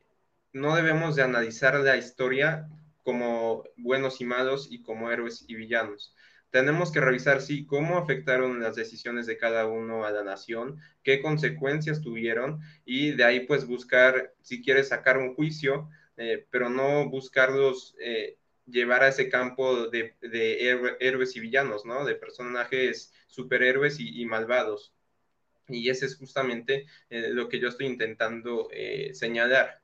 no 0.52 0.76
debemos 0.76 1.16
de 1.16 1.22
analizar 1.22 1.74
la 1.80 1.96
historia 1.96 2.68
como 3.02 3.64
buenos 3.76 4.20
y 4.20 4.24
malos 4.24 4.68
y 4.70 4.82
como 4.82 5.10
héroes 5.10 5.44
y 5.46 5.54
villanos. 5.54 6.14
Tenemos 6.50 6.92
que 6.92 7.00
revisar, 7.00 7.42
sí, 7.42 7.66
cómo 7.66 7.98
afectaron 7.98 8.62
las 8.62 8.76
decisiones 8.76 9.26
de 9.26 9.36
cada 9.36 9.66
uno 9.66 10.04
a 10.04 10.12
la 10.12 10.22
nación, 10.22 10.78
qué 11.02 11.20
consecuencias 11.20 12.00
tuvieron 12.00 12.60
y 12.84 13.10
de 13.12 13.24
ahí 13.24 13.40
pues 13.40 13.66
buscar, 13.66 14.32
si 14.40 14.62
quieres 14.62 14.88
sacar 14.88 15.18
un 15.18 15.34
juicio, 15.34 15.88
eh, 16.16 16.46
pero 16.50 16.70
no 16.70 17.08
buscarlos 17.08 17.94
eh, 18.00 18.36
llevar 18.66 19.02
a 19.02 19.08
ese 19.08 19.28
campo 19.28 19.88
de, 19.88 20.14
héroes 21.00 21.36
y 21.36 21.40
villanos, 21.40 21.84
¿no? 21.84 22.04
De 22.04 22.14
personajes 22.14 23.12
superhéroes 23.26 23.98
y, 24.00 24.24
malvados. 24.26 24.92
Y 25.68 25.88
ese 25.90 26.06
es 26.06 26.16
justamente 26.16 26.86
eh, 27.10 27.30
lo 27.30 27.48
que 27.48 27.58
yo 27.58 27.68
estoy 27.68 27.86
intentando 27.86 28.68
señalar, 29.12 29.82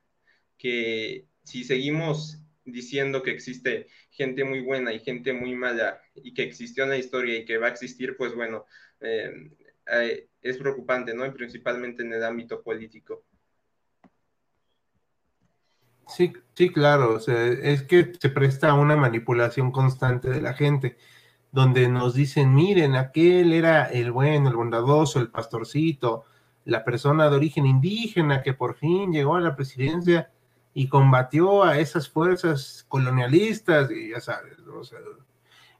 que 0.57 1.25
si 1.43 1.63
seguimos 1.63 2.41
diciendo 2.65 3.23
que 3.23 3.31
existe 3.31 3.87
gente 4.11 4.43
muy 4.43 4.61
buena 4.61 4.93
y 4.93 4.99
gente 4.99 5.33
muy 5.33 5.55
mala 5.55 6.01
y 6.15 6.33
que 6.33 6.43
existió 6.43 6.83
en 6.83 6.91
la 6.91 6.97
historia 6.97 7.37
y 7.37 7.45
que 7.45 7.57
va 7.57 7.67
a 7.67 7.71
existir, 7.71 8.15
pues 8.17 8.35
bueno, 8.35 8.65
eh, 8.99 9.51
eh, 9.87 10.27
es 10.41 10.57
preocupante, 10.57 11.13
¿no? 11.13 11.31
principalmente 11.33 12.03
en 12.03 12.13
el 12.13 12.23
ámbito 12.23 12.61
político. 12.61 13.25
Sí, 16.15 16.33
sí, 16.53 16.71
claro, 16.71 17.15
o 17.15 17.19
sea, 17.19 17.45
es 17.47 17.83
que 17.83 18.11
se 18.19 18.29
presta 18.29 18.69
a 18.69 18.73
una 18.73 18.95
manipulación 18.95 19.71
constante 19.71 20.29
de 20.29 20.41
la 20.41 20.53
gente, 20.53 20.97
donde 21.51 21.87
nos 21.89 22.13
dicen, 22.13 22.53
miren, 22.53 22.95
aquel 22.95 23.53
era 23.53 23.85
el 23.85 24.11
bueno, 24.11 24.49
el 24.49 24.55
bondadoso, 24.55 25.19
el 25.19 25.29
pastorcito, 25.29 26.25
la 26.65 26.83
persona 26.83 27.29
de 27.29 27.35
origen 27.35 27.65
indígena 27.65 28.41
que 28.41 28.53
por 28.53 28.75
fin 28.75 29.11
llegó 29.11 29.35
a 29.35 29.41
la 29.41 29.55
presidencia, 29.55 30.31
y 30.73 30.87
combatió 30.87 31.63
a 31.63 31.79
esas 31.79 32.09
fuerzas 32.09 32.85
colonialistas, 32.87 33.91
y 33.91 34.11
ya 34.11 34.21
sabes, 34.21 34.57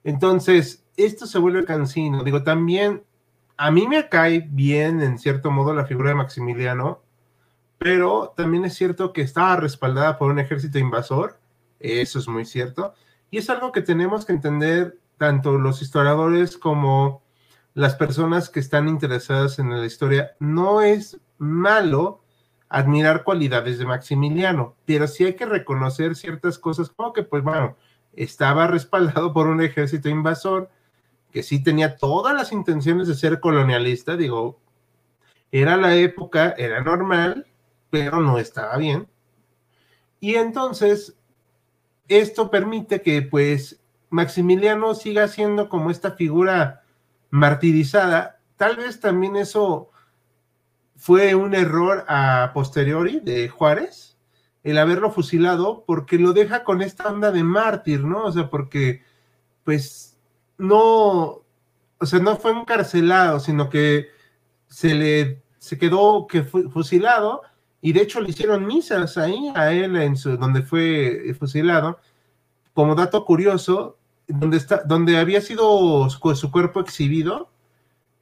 entonces, 0.03 0.83
esto 0.97 1.25
se 1.27 1.37
vuelve 1.39 1.65
cansino. 1.65 2.23
Digo, 2.23 2.43
también 2.43 3.03
a 3.57 3.71
mí 3.71 3.87
me 3.87 4.09
cae 4.09 4.47
bien, 4.49 5.01
en 5.01 5.19
cierto 5.19 5.51
modo, 5.51 5.73
la 5.73 5.85
figura 5.85 6.09
de 6.09 6.15
Maximiliano, 6.15 7.03
pero 7.83 8.31
también 8.37 8.63
es 8.63 8.75
cierto 8.75 9.11
que 9.11 9.23
estaba 9.23 9.55
respaldada 9.55 10.19
por 10.19 10.29
un 10.29 10.37
ejército 10.37 10.77
invasor, 10.77 11.39
eso 11.79 12.19
es 12.19 12.27
muy 12.27 12.45
cierto, 12.45 12.93
y 13.31 13.39
es 13.39 13.49
algo 13.49 13.71
que 13.71 13.81
tenemos 13.81 14.23
que 14.23 14.33
entender 14.33 14.99
tanto 15.17 15.57
los 15.57 15.81
historiadores 15.81 16.59
como 16.59 17.23
las 17.73 17.95
personas 17.95 18.51
que 18.51 18.59
están 18.59 18.87
interesadas 18.87 19.57
en 19.57 19.71
la 19.71 19.83
historia. 19.83 20.35
No 20.37 20.81
es 20.81 21.19
malo 21.39 22.21
admirar 22.69 23.23
cualidades 23.23 23.79
de 23.79 23.87
Maximiliano, 23.87 24.75
pero 24.85 25.07
sí 25.07 25.25
hay 25.25 25.33
que 25.33 25.47
reconocer 25.47 26.15
ciertas 26.15 26.59
cosas, 26.59 26.91
como 26.91 27.13
que, 27.13 27.23
pues 27.23 27.41
bueno, 27.41 27.77
estaba 28.13 28.67
respaldado 28.67 29.33
por 29.33 29.47
un 29.47 29.59
ejército 29.59 30.07
invasor 30.07 30.69
que 31.31 31.41
sí 31.41 31.63
tenía 31.63 31.95
todas 31.95 32.35
las 32.35 32.51
intenciones 32.51 33.07
de 33.07 33.15
ser 33.15 33.39
colonialista, 33.39 34.15
digo, 34.15 34.59
era 35.51 35.77
la 35.77 35.95
época, 35.95 36.53
era 36.59 36.83
normal, 36.83 37.47
pero 37.91 38.21
no 38.21 38.39
estaba 38.39 38.75
bien. 38.77 39.07
Y 40.19 40.35
entonces, 40.35 41.15
esto 42.07 42.49
permite 42.49 43.01
que, 43.01 43.21
pues, 43.21 43.79
Maximiliano 44.09 44.95
siga 44.95 45.27
siendo 45.27 45.69
como 45.69 45.91
esta 45.91 46.11
figura 46.11 46.83
martirizada. 47.29 48.39
Tal 48.57 48.77
vez 48.77 48.99
también 48.99 49.35
eso 49.35 49.91
fue 50.95 51.35
un 51.35 51.53
error 51.53 52.05
a 52.07 52.51
posteriori 52.53 53.19
de 53.19 53.49
Juárez 53.49 54.17
el 54.63 54.77
haberlo 54.77 55.11
fusilado 55.11 55.83
porque 55.87 56.19
lo 56.19 56.33
deja 56.33 56.63
con 56.63 56.81
esta 56.81 57.09
onda 57.09 57.31
de 57.31 57.43
mártir, 57.43 58.03
¿no? 58.03 58.25
O 58.25 58.31
sea, 58.31 58.49
porque 58.49 59.03
pues 59.63 60.19
no, 60.57 61.43
o 61.99 62.05
sea, 62.05 62.19
no 62.19 62.37
fue 62.37 62.51
encarcelado, 62.51 63.39
sino 63.39 63.69
que 63.69 64.09
se 64.67 64.93
le 64.93 65.43
se 65.57 65.77
quedó 65.77 66.27
que 66.27 66.43
fue 66.43 66.69
fusilado 66.69 67.41
y 67.81 67.93
de 67.93 68.01
hecho 68.01 68.21
le 68.21 68.29
hicieron 68.29 68.65
misas 68.65 69.17
ahí 69.17 69.51
a 69.55 69.71
él 69.73 69.95
en 69.95 70.15
su 70.15 70.37
donde 70.37 70.61
fue 70.61 71.35
fusilado. 71.37 71.99
Como 72.73 72.95
dato 72.95 73.25
curioso, 73.25 73.97
donde 74.27 74.57
está 74.57 74.83
donde 74.83 75.17
había 75.17 75.41
sido 75.41 76.09
su, 76.09 76.51
cuerpo 76.51 76.79
exhibido 76.79 77.49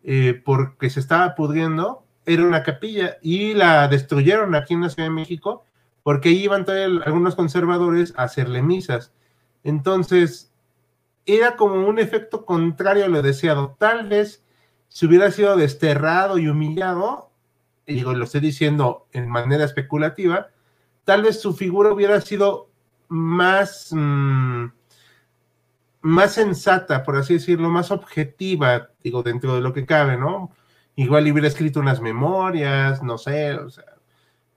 eh, 0.04 0.42
porque 0.44 0.90
se 0.90 1.00
estaba 1.00 1.36
pudriendo, 1.36 2.04
era 2.26 2.44
una 2.46 2.64
capilla 2.64 3.18
y 3.22 3.54
la 3.54 3.88
destruyeron 3.88 4.56
aquí 4.56 4.74
en 4.74 4.82
la 4.82 4.90
Ciudad 4.90 5.10
de 5.10 5.16
México 5.16 5.64
porque 6.04 6.30
iban 6.32 6.66
todavía 6.66 7.04
algunos 7.06 7.36
conservadores 7.36 8.14
a 8.18 8.24
hacerle 8.24 8.62
misas. 8.62 9.14
Entonces, 9.64 10.52
era 11.26 11.56
como 11.56 11.88
un 11.88 12.00
efecto 12.00 12.46
contrario 12.46 13.06
a 13.06 13.10
lo 13.10 13.22
deseado. 13.22 13.76
Tal 13.78 14.08
vez 14.08 14.44
si 14.88 15.06
hubiera 15.06 15.30
sido 15.32 15.56
desterrado 15.56 16.40
y 16.40 16.48
humillado, 16.48 17.29
y 17.90 17.96
digo, 17.96 18.14
lo 18.14 18.26
estoy 18.26 18.42
diciendo 18.42 19.08
en 19.12 19.28
manera 19.28 19.66
especulativa, 19.66 20.50
tal 21.06 21.24
vez 21.24 21.42
su 21.42 21.54
figura 21.56 21.92
hubiera 21.92 22.22
sido 22.22 22.70
más, 23.08 23.90
mm, 23.92 24.66
más 26.02 26.34
sensata, 26.34 27.04
por 27.04 27.18
así 27.18 27.34
decirlo, 27.36 27.70
más 27.70 27.92
objetiva, 27.92 28.92
digo, 29.04 29.24
dentro 29.24 29.56
de 29.56 29.62
lo 29.62 29.74
que 29.74 29.88
cabe, 29.88 30.18
¿no? 30.18 30.52
Igual 30.96 31.32
hubiera 31.32 31.48
escrito 31.48 31.80
unas 31.80 32.00
memorias, 32.02 33.02
no 33.04 33.18
sé, 33.18 33.56
o 33.56 33.70
sea, 33.72 33.86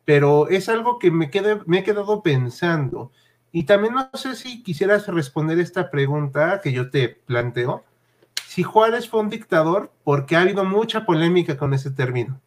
pero 0.04 0.48
es 0.48 0.68
algo 0.68 0.98
que 0.98 1.10
me, 1.10 1.30
me 1.66 1.78
he 1.78 1.84
quedado 1.84 2.22
pensando. 2.22 3.12
Y 3.52 3.64
también 3.64 3.94
no 3.94 4.10
sé 4.14 4.34
si 4.36 4.62
quisieras 4.62 5.06
responder 5.08 5.58
esta 5.58 5.90
pregunta 5.90 6.60
que 6.62 6.72
yo 6.72 6.90
te 6.90 7.08
planteo. 7.08 7.84
si 8.46 8.62
Juárez 8.62 9.08
fue 9.08 9.20
un 9.20 9.30
dictador, 9.30 9.92
porque 10.04 10.36
ha 10.36 10.42
habido 10.42 10.64
mucha 10.64 11.06
polémica 11.06 11.56
con 11.56 11.74
ese 11.74 11.90
término. 11.90 12.40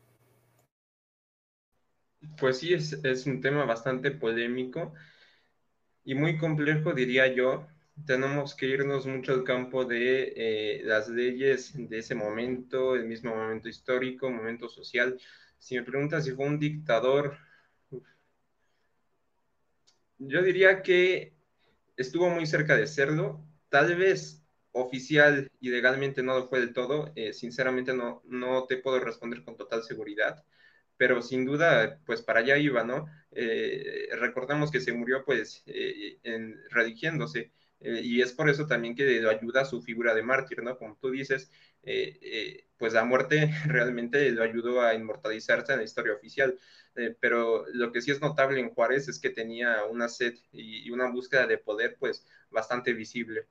Pues 2.40 2.60
sí, 2.60 2.74
es, 2.74 3.26
un 3.26 3.42
tema 3.42 3.66
bastante 3.66 4.12
polémico 4.12 4.94
y 6.04 6.16
muy 6.16 6.38
complejo, 6.38 6.94
diría 6.94 7.28
yo. 7.34 7.68
Tenemos 8.06 8.56
que 8.56 8.68
irnos 8.68 9.06
mucho 9.06 9.34
al 9.34 9.44
campo 9.44 9.86
de 9.86 10.34
eh, 10.36 10.82
las 10.84 11.08
leyes 11.10 11.74
de 11.76 12.00
ese 12.00 12.16
momento, 12.16 12.96
el 12.96 13.06
mismo 13.06 13.36
momento 13.36 13.70
histórico, 13.70 14.30
momento 14.30 14.68
social. 14.70 15.20
Si 15.58 15.76
me 15.76 15.84
preguntas 15.84 16.26
si 16.26 16.32
fue 16.32 16.46
un 16.46 16.60
dictador, 16.60 17.38
yo 20.18 20.42
diría 20.42 20.82
que 20.82 21.34
estuvo 21.98 22.30
muy 22.30 22.46
cerca 22.46 22.76
de 22.76 22.88
serlo. 22.88 23.42
Tal 23.70 23.96
vez 23.96 24.44
oficial 24.72 25.50
y 25.62 25.70
legalmente 25.70 26.22
no 26.24 26.38
lo 26.40 26.48
fue 26.48 26.60
del 26.60 26.74
todo. 26.74 27.12
Eh, 27.16 27.34
sinceramente 27.34 27.94
no, 27.94 28.22
no 28.26 28.66
te 28.66 28.78
puedo 28.78 29.00
responder 29.00 29.44
con 29.44 29.58
total 29.58 29.84
seguridad 29.84 30.44
pero 30.98 31.22
sin 31.22 31.46
duda, 31.46 32.00
pues 32.06 32.22
para 32.22 32.40
allá 32.40 32.58
iba, 32.58 32.84
¿no? 32.84 33.08
Eh, 33.32 34.08
recordamos 34.18 34.72
que 34.72 34.80
se 34.82 34.94
murió 34.94 35.24
pues 35.26 35.64
eh, 35.68 36.20
en, 36.24 36.58
religiéndose, 36.70 37.52
eh, 37.82 38.02
y 38.04 38.22
es 38.22 38.34
por 38.34 38.50
eso 38.50 38.66
también 38.68 38.96
que 38.96 39.28
ayuda 39.28 39.66
su 39.66 39.82
figura 39.82 40.14
de 40.16 40.24
mártir, 40.24 40.64
¿no? 40.64 40.78
Como 40.78 40.98
tú 40.98 41.12
dices, 41.12 41.52
pues 42.78 42.94
la 42.94 43.04
muerte 43.06 43.52
realmente 43.68 44.32
lo 44.32 44.44
ayudó 44.44 44.82
a 44.82 44.94
inmortalizarse 44.94 45.74
en 45.74 45.80
la 45.80 45.84
historia 45.86 46.14
oficial, 46.14 46.58
pero 47.20 47.66
lo 47.74 47.92
que 47.92 48.02
sí 48.02 48.12
es 48.12 48.22
notable 48.22 48.60
en 48.60 48.70
Juárez 48.70 49.08
es 49.10 49.20
que 49.20 49.30
tenía 49.30 49.84
una 49.86 50.08
sed 50.10 50.36
y 50.52 50.90
una 50.92 51.10
búsqueda 51.12 51.46
de 51.48 51.58
poder 51.58 51.98
pues 52.00 52.26
bastante 52.50 52.94
visible. 52.94 53.48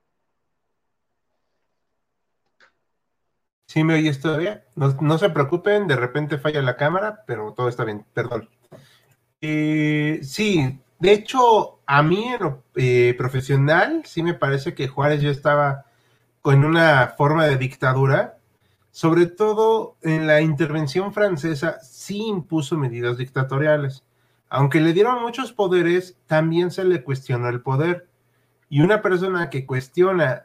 ¿Sí 3.75 3.83
me 3.83 3.95
oyes 3.95 4.21
todavía? 4.21 4.63
No, 4.75 4.95
no, 5.01 5.17
se 5.17 5.29
preocupen, 5.29 5.85
de 5.85 5.97
repente 5.97 6.37
falla 6.37 6.61
la 6.61 6.77
cámara, 6.77 7.25
pero 7.27 7.51
todo 7.51 7.67
está 7.67 7.83
bien, 7.83 8.05
perdón. 8.13 8.47
Eh, 9.41 10.21
sí, 10.23 10.79
de 10.97 11.11
hecho, 11.11 11.81
a 11.85 12.01
mí 12.01 12.23
en 12.23 12.41
lo 12.41 12.63
eh, 12.77 13.13
profesional, 13.17 14.03
sí 14.05 14.23
me 14.23 14.33
parece 14.33 14.73
que 14.75 14.87
Juárez 14.87 15.21
ya 15.21 15.29
estaba 15.29 15.87
con 16.39 16.63
una 16.63 17.15
forma 17.17 17.47
de 17.47 17.57
dictadura, 17.57 18.37
sobre 18.91 19.25
todo 19.25 19.97
en 20.03 20.25
la 20.25 20.39
intervención 20.39 21.11
francesa, 21.11 21.81
sí 21.81 22.27
impuso 22.27 22.77
medidas 22.77 23.17
dictatoriales. 23.17 24.05
Aunque 24.47 24.79
le 24.79 24.93
dieron 24.93 25.21
muchos 25.21 25.51
poderes, 25.51 26.17
también 26.27 26.71
se 26.71 26.85
le 26.85 27.03
cuestionó 27.03 27.49
el 27.49 27.59
poder. 27.59 28.07
Y 28.69 28.79
una 28.79 29.01
persona 29.01 29.49
que 29.49 29.65
cuestiona 29.65 30.44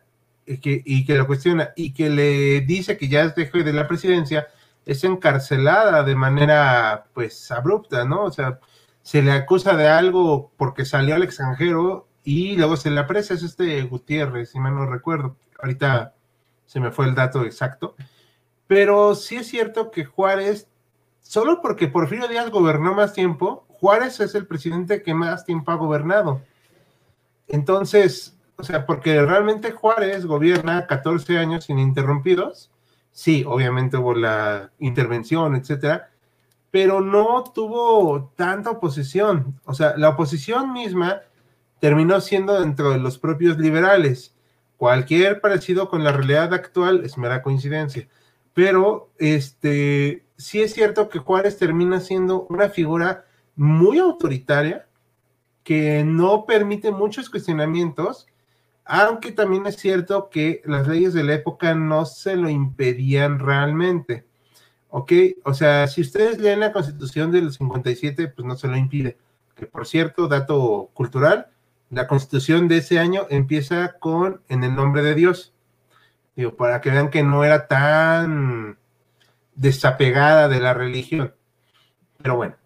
y 0.63 1.05
que 1.05 1.15
lo 1.15 1.27
cuestiona 1.27 1.71
y 1.77 1.93
que 1.93 2.11
le 2.11 2.61
dice 2.63 2.97
que 2.97 3.09
ya 3.09 3.23
es 3.23 3.35
de, 3.35 3.47
de 3.47 3.73
la 3.73 3.87
presidencia, 3.87 4.49
es 4.87 5.05
encarcelada 5.05 6.03
de 6.03 6.15
manera 6.15 7.07
pues 7.13 7.51
abrupta, 7.51 8.05
¿no? 8.05 8.25
O 8.25 8.33
sea, 8.33 8.59
se 9.03 9.23
le 9.23 9.33
acusa 9.33 9.77
de 9.77 9.89
algo 9.89 10.53
porque 10.57 10.85
salió 10.85 11.15
al 11.15 11.23
extranjero 11.23 12.09
y 12.25 12.57
luego 12.57 12.77
se 12.77 12.91
le 12.91 13.01
aprecia, 13.01 13.35
es 13.35 13.43
este 13.43 13.83
Gutiérrez, 13.83 14.51
si 14.51 14.59
mal 14.59 14.75
no 14.75 14.87
recuerdo. 14.87 15.37
Ahorita 15.61 16.15
se 16.67 16.81
me 16.81 16.91
fue 16.91 17.07
el 17.07 17.15
dato 17.15 17.45
exacto. 17.45 17.95
Pero 18.67 19.15
sí 19.15 19.37
es 19.37 19.49
cierto 19.49 19.91
que 19.91 20.05
Juárez, 20.05 20.69
solo 21.21 21.61
porque 21.61 21.89
Porfirio 21.89 22.29
Díaz 22.29 22.51
gobernó 22.51 22.95
más 22.95 23.13
tiempo, 23.13 23.67
Juárez 23.69 24.21
es 24.21 24.35
el 24.35 24.47
presidente 24.47 25.03
que 25.03 25.15
más 25.15 25.45
tiempo 25.45 25.73
ha 25.73 25.77
gobernado. 25.77 26.43
Entonces, 27.49 28.39
o 28.61 28.65
sea, 28.65 28.87
porque 28.87 29.21
realmente 29.23 29.73
Juárez 29.73 30.27
gobierna 30.27 30.87
14 30.87 31.39
años 31.39 31.71
ininterrumpidos. 31.71 32.71
Sí, 33.11 33.45
obviamente 33.47 33.97
hubo 33.97 34.15
la 34.15 34.71
intervención, 34.79 35.57
etcétera, 35.57 36.11
pero 36.71 37.01
no 37.01 37.45
tuvo 37.55 38.33
tanta 38.37 38.71
oposición. 38.71 39.59
O 39.65 39.75
sea, 39.75 39.97
la 39.97 40.11
oposición 40.11 40.73
misma 40.73 41.23
terminó 41.81 42.21
siendo 42.21 42.61
dentro 42.61 42.91
de 42.91 42.99
los 42.99 43.19
propios 43.19 43.59
liberales. 43.59 44.37
Cualquier 44.77 45.41
parecido 45.41 45.89
con 45.89 46.05
la 46.05 46.13
realidad 46.13 46.55
actual 46.55 47.05
es 47.05 47.19
mera 47.19 47.43
coincidencia. 47.43 48.09
Pero 48.55 49.11
este 49.19 50.25
sí 50.37 50.63
es 50.63 50.75
cierto 50.75 51.09
que 51.09 51.19
Juárez 51.19 51.59
termina 51.59 52.01
siendo 52.01 52.47
una 52.49 52.69
figura 52.69 53.25
muy 53.57 53.99
autoritaria 53.99 54.87
que 55.65 56.05
no 56.05 56.45
permite 56.47 56.91
muchos 56.91 57.31
cuestionamientos 57.31 58.27
aunque 58.91 59.31
también 59.31 59.67
es 59.67 59.77
cierto 59.77 60.31
que 60.31 60.63
las 60.65 60.89
leyes 60.89 61.15
de 61.15 61.23
la 61.23 61.35
época 61.35 61.77
no 61.77 62.05
se 62.07 62.35
lo 62.35 62.49
impedían 62.49 63.39
realmente. 63.39 64.27
¿Ok? 64.89 65.13
O 65.45 65.55
sea, 65.55 65.87
si 65.87 66.01
ustedes 66.01 66.41
leen 66.41 66.59
la 66.59 66.73
constitución 66.73 67.31
del 67.31 67.53
57, 67.53 68.27
pues 68.29 68.45
no 68.45 68.57
se 68.57 68.67
lo 68.67 68.77
impide. 68.77 69.17
Que 69.55 69.67
por 69.67 69.87
cierto, 69.87 70.27
dato 70.27 70.91
cultural, 70.93 71.53
la 71.89 72.09
constitución 72.09 72.67
de 72.67 72.79
ese 72.79 72.99
año 72.99 73.27
empieza 73.31 73.97
con 74.01 74.43
en 74.49 74.65
el 74.65 74.75
nombre 74.75 75.03
de 75.03 75.15
Dios. 75.15 75.55
Digo, 76.35 76.57
para 76.57 76.81
que 76.81 76.91
vean 76.91 77.11
que 77.11 77.23
no 77.23 77.45
era 77.45 77.69
tan 77.69 78.77
desapegada 79.55 80.49
de 80.49 80.59
la 80.59 80.75
religión. 80.75 81.33
Pero 82.21 82.35
bueno, 82.35 82.57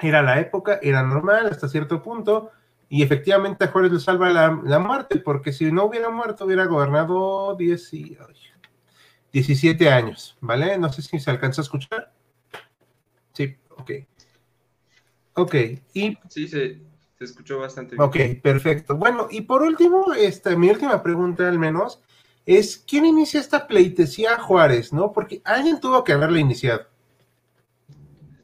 era 0.00 0.22
la 0.22 0.38
época, 0.38 0.78
era 0.82 1.02
normal 1.02 1.46
hasta 1.50 1.66
cierto 1.68 2.02
punto. 2.02 2.50
Y 2.88 3.02
efectivamente 3.02 3.64
a 3.64 3.68
Juárez 3.68 3.92
le 3.92 4.00
salva 4.00 4.30
la, 4.30 4.78
muerte, 4.78 5.18
porque 5.18 5.52
si 5.52 5.72
no 5.72 5.84
hubiera 5.84 6.08
muerto, 6.08 6.44
hubiera 6.44 6.66
gobernado 6.66 7.56
10 7.56 7.94
y, 7.94 8.18
17 9.32 9.90
años, 9.90 10.36
¿vale? 10.40 10.78
No 10.78 10.92
sé 10.92 11.02
si 11.02 11.18
se 11.18 11.30
alcanza 11.30 11.60
a 11.60 11.64
escuchar. 11.64 12.12
Sí, 13.32 13.56
ok. 13.70 13.90
Ok, 15.34 15.54
y... 15.92 16.16
Sí, 16.28 16.48
se, 16.48 16.80
se 17.18 17.24
escuchó 17.24 17.58
bastante 17.58 17.96
bien. 17.96 18.02
Ok, 18.02 18.40
perfecto. 18.42 18.96
Bueno, 18.96 19.26
y 19.30 19.42
por 19.42 19.62
último, 19.62 20.14
esta, 20.14 20.56
mi 20.56 20.70
última 20.70 21.02
pregunta 21.02 21.48
al 21.48 21.58
menos, 21.58 22.00
es 22.46 22.78
¿quién 22.78 23.04
inicia 23.04 23.40
esta 23.40 23.66
pleitesía 23.66 24.34
a 24.34 24.38
Juárez, 24.38 24.92
no? 24.92 25.12
Porque 25.12 25.42
alguien 25.44 25.80
tuvo 25.80 26.04
que 26.04 26.12
haberla 26.12 26.38
iniciado. 26.38 26.86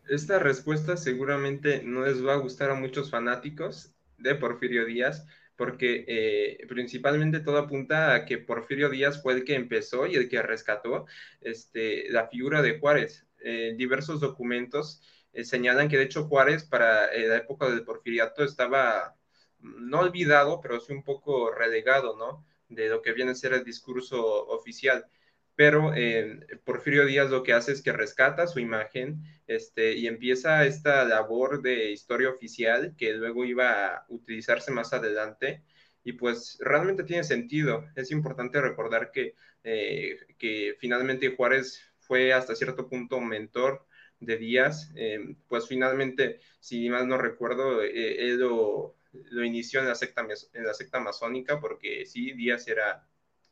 Esta 0.09 0.39
respuesta 0.39 0.97
seguramente 0.97 1.83
no 1.85 2.05
les 2.05 2.27
va 2.27 2.35
a 2.35 2.39
gustar 2.39 2.71
a 2.71 2.75
muchos 2.75 3.11
fanáticos, 3.11 3.93
de 4.23 4.35
Porfirio 4.35 4.85
Díaz, 4.85 5.27
porque 5.57 6.05
eh, 6.09 6.67
principalmente 6.69 7.41
todo 7.41 7.59
apunta 7.59 8.15
a 8.15 8.25
que 8.25 8.39
Porfirio 8.39 8.89
Díaz 8.89 9.23
fue 9.23 9.35
el 9.35 9.45
que 9.45 9.55
empezó 9.55 10.07
y 10.07 10.17
el 10.17 10.29
que 10.29 10.43
rescató 10.43 11.07
este, 11.41 12.11
la 12.11 12.29
figura 12.29 12.63
de 12.63 12.79
Juárez. 12.79 13.27
Eh, 13.41 13.75
diversos 13.77 14.21
documentos 14.21 15.03
eh, 15.33 15.45
señalan 15.45 15.89
que 15.89 15.99
de 15.99 16.05
hecho 16.05 16.25
Juárez 16.25 16.65
para 16.65 17.07
la 17.07 17.37
época 17.37 17.69
del 17.69 17.85
porfiriato 17.85 18.45
estaba 18.45 19.17
no 19.61 20.01
olvidado, 20.01 20.61
pero 20.61 20.81
sí 20.81 20.93
un 20.93 21.05
poco 21.05 21.51
relegado, 21.53 22.17
¿no? 22.17 22.45
De 22.69 22.89
lo 22.89 23.03
que 23.03 23.13
viene 23.13 23.33
a 23.33 23.35
ser 23.35 23.53
el 23.53 23.65
discurso 23.65 24.47
oficial 24.49 25.07
pero 25.55 25.95
eh, 25.95 26.41
Porfirio 26.65 27.07
Díaz 27.07 27.31
lo 27.31 27.43
que 27.43 27.53
hace 27.53 27.73
es 27.73 27.83
que 27.83 27.93
rescata 27.93 28.47
su 28.47 28.59
imagen 28.59 29.23
este, 29.47 29.93
y 29.95 30.07
empieza 30.07 30.65
esta 30.65 31.05
labor 31.05 31.63
de 31.63 31.91
historia 31.91 32.31
oficial 32.31 32.95
que 32.97 33.13
luego 33.15 33.45
iba 33.45 33.87
a 33.97 34.07
utilizarse 34.09 34.71
más 34.71 34.93
adelante 34.93 35.63
y 36.05 36.13
pues 36.15 36.59
realmente 36.61 37.05
tiene 37.05 37.25
sentido. 37.25 37.85
Es 37.95 38.11
importante 38.11 38.61
recordar 38.61 39.11
que, 39.13 39.37
eh, 39.63 40.19
que 40.39 40.75
finalmente 40.79 41.35
Juárez 41.37 41.81
fue 41.99 42.33
hasta 42.33 42.57
cierto 42.57 42.89
punto 42.89 43.21
mentor 43.21 43.87
de 44.21 44.37
Díaz, 44.37 44.91
eh, 44.97 45.37
pues 45.49 45.67
finalmente, 45.69 46.41
si 46.61 46.89
mal 46.89 47.09
no 47.09 47.19
recuerdo, 47.19 47.83
él 47.83 48.39
lo, 48.39 48.97
lo, 49.13 49.45
inició 49.45 49.81
en 49.81 49.89
la, 49.89 49.95
secta, 49.95 50.27
en 50.53 50.65
la 50.65 50.75
secta 50.75 51.01
masónica 51.01 51.61
porque 51.61 52.07
sí, 52.07 52.33
Díaz 52.33 52.69
era 52.69 53.07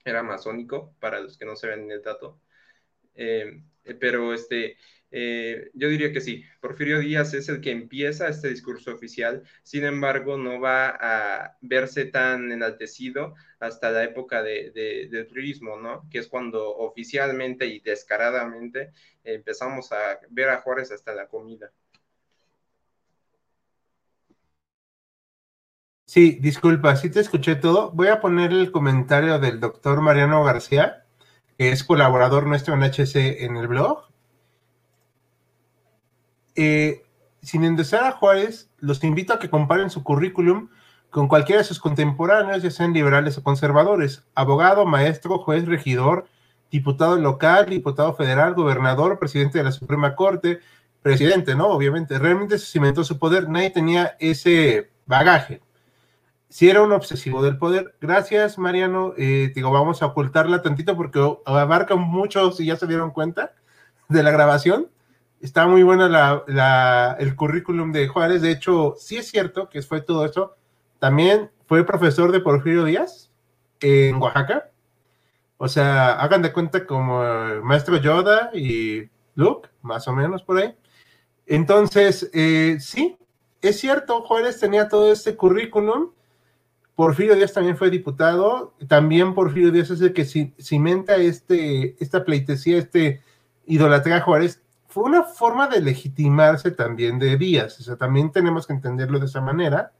era 0.04 0.22
masónico, 0.22 0.94
para 1.00 1.20
los 1.20 1.38
que 1.38 1.46
no 1.46 1.56
se 1.56 1.68
ven 1.68 1.90
el 1.90 2.02
dato. 2.02 2.40
Eh, 3.14 3.62
pero 3.98 4.32
este, 4.34 4.76
eh, 5.10 5.70
yo 5.74 5.88
diría 5.88 6.12
que 6.12 6.20
sí, 6.20 6.44
Porfirio 6.60 7.00
Díaz 7.00 7.34
es 7.34 7.48
el 7.48 7.60
que 7.60 7.70
empieza 7.72 8.28
este 8.28 8.48
discurso 8.48 8.92
oficial, 8.92 9.42
sin 9.62 9.84
embargo 9.84 10.36
no 10.36 10.60
va 10.60 10.96
a 11.00 11.56
verse 11.60 12.04
tan 12.06 12.52
enaltecido 12.52 13.34
hasta 13.58 13.90
la 13.90 14.04
época 14.04 14.42
de, 14.42 14.70
del 15.10 15.26
turismo, 15.26 15.76
¿no? 15.78 16.08
Que 16.10 16.18
es 16.18 16.28
cuando 16.28 16.76
oficialmente 16.76 17.66
y 17.66 17.80
descaradamente 17.80 18.92
empezamos 19.24 19.90
a 19.92 20.20
ver 20.30 20.48
a 20.50 20.60
Juárez 20.60 20.92
hasta 20.92 21.14
la 21.14 21.28
comida. 21.28 21.72
Sí, 26.11 26.38
disculpa, 26.40 26.96
sí 26.96 27.09
te 27.09 27.20
escuché 27.20 27.55
todo. 27.55 27.92
Voy 27.92 28.09
a 28.09 28.20
poner 28.20 28.51
el 28.51 28.73
comentario 28.73 29.38
del 29.38 29.61
doctor 29.61 30.01
Mariano 30.01 30.42
García, 30.42 31.05
que 31.57 31.70
es 31.70 31.85
colaborador 31.85 32.49
nuestro 32.49 32.75
en 32.75 32.83
HC 32.83 33.44
en 33.44 33.57
el 33.57 33.68
blog. 33.68 34.09
Eh, 36.57 37.05
sin 37.42 37.62
endosar 37.62 38.03
a 38.03 38.11
Juárez, 38.11 38.73
los 38.81 39.05
invito 39.05 39.35
a 39.35 39.38
que 39.38 39.51
comparen 39.51 39.88
su 39.88 40.03
currículum 40.03 40.70
con 41.11 41.29
cualquiera 41.29 41.61
de 41.61 41.68
sus 41.68 41.79
contemporáneos, 41.79 42.64
ya 42.64 42.73
sean 42.73 42.92
liberales 42.92 43.38
o 43.38 43.44
conservadores, 43.44 44.25
abogado, 44.35 44.87
maestro, 44.87 45.38
juez, 45.38 45.64
regidor, 45.66 46.27
diputado 46.73 47.14
local, 47.18 47.66
diputado 47.66 48.14
federal, 48.14 48.55
gobernador, 48.55 49.20
presidente 49.20 49.59
de 49.59 49.64
la 49.64 49.70
Suprema 49.70 50.16
Corte, 50.16 50.59
presidente, 51.03 51.55
¿no? 51.55 51.68
Obviamente, 51.68 52.18
realmente 52.18 52.59
se 52.59 52.66
cimentó 52.66 53.05
su 53.05 53.16
poder, 53.16 53.49
nadie 53.49 53.70
tenía 53.70 54.16
ese 54.18 54.90
bagaje. 55.07 55.61
Si 56.50 56.68
era 56.68 56.82
un 56.82 56.90
obsesivo 56.90 57.44
del 57.44 57.58
poder. 57.58 57.94
Gracias, 58.00 58.58
Mariano. 58.58 59.14
Eh, 59.16 59.52
digo, 59.54 59.70
vamos 59.70 60.02
a 60.02 60.06
ocultarla 60.06 60.62
tantito 60.62 60.96
porque 60.96 61.20
abarca 61.46 61.94
mucho, 61.94 62.50
si 62.50 62.66
ya 62.66 62.74
se 62.74 62.88
dieron 62.88 63.12
cuenta, 63.12 63.54
de 64.08 64.22
la 64.24 64.32
grabación. 64.32 64.90
Está 65.40 65.68
muy 65.68 65.84
buena 65.84 66.08
la, 66.08 67.16
el 67.20 67.36
currículum 67.36 67.92
de 67.92 68.08
Juárez. 68.08 68.42
De 68.42 68.50
hecho, 68.50 68.96
sí 68.98 69.16
es 69.16 69.28
cierto 69.30 69.68
que 69.68 69.80
fue 69.80 70.00
todo 70.00 70.24
eso. 70.26 70.56
También 70.98 71.52
fue 71.66 71.86
profesor 71.86 72.32
de 72.32 72.40
Porfirio 72.40 72.84
Díaz 72.84 73.30
en 73.78 74.16
Oaxaca. 74.16 74.70
O 75.56 75.68
sea, 75.68 76.20
hagan 76.20 76.42
de 76.42 76.52
cuenta 76.52 76.84
como 76.84 77.22
maestro 77.62 77.96
Yoda 77.96 78.50
y 78.52 79.08
Luke, 79.36 79.68
más 79.82 80.08
o 80.08 80.12
menos 80.12 80.42
por 80.42 80.58
ahí. 80.58 80.74
Entonces, 81.46 82.28
eh, 82.34 82.78
sí, 82.80 83.16
es 83.62 83.78
cierto, 83.78 84.22
Juárez 84.22 84.58
tenía 84.58 84.88
todo 84.88 85.12
este 85.12 85.36
currículum 85.36 86.10
Porfirio 87.00 87.34
Díaz 87.34 87.54
también 87.54 87.78
fue 87.78 87.88
diputado, 87.88 88.74
también 88.86 89.32
Porfirio 89.32 89.70
Díaz 89.70 89.88
es 89.88 90.02
el 90.02 90.12
que 90.12 90.26
cimenta 90.26 91.16
este, 91.16 91.96
esta 91.98 92.26
pleitesía, 92.26 92.76
este 92.76 93.22
idolatría 93.64 94.20
Juárez. 94.20 94.62
Fue 94.86 95.04
una 95.04 95.22
forma 95.22 95.66
de 95.66 95.80
legitimarse 95.80 96.72
también 96.72 97.18
de 97.18 97.38
Díaz, 97.38 97.80
o 97.80 97.82
sea, 97.82 97.96
también 97.96 98.30
tenemos 98.30 98.66
que 98.66 98.74
entenderlo 98.74 99.18
de 99.18 99.24
esa 99.24 99.40
manera. 99.40 99.94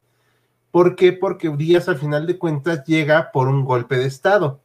¿Por 0.71 0.95
qué? 0.95 1.15
Porque 1.15 1.49
Díaz 1.49 1.89
al 1.89 1.97
final 1.97 2.27
de 2.27 2.37
cuentas 2.37 2.85
llega 2.85 3.33
por 3.33 3.49
un 3.49 3.65
golpe 3.65 3.97
de 3.97 4.05
Estado. 4.05 4.61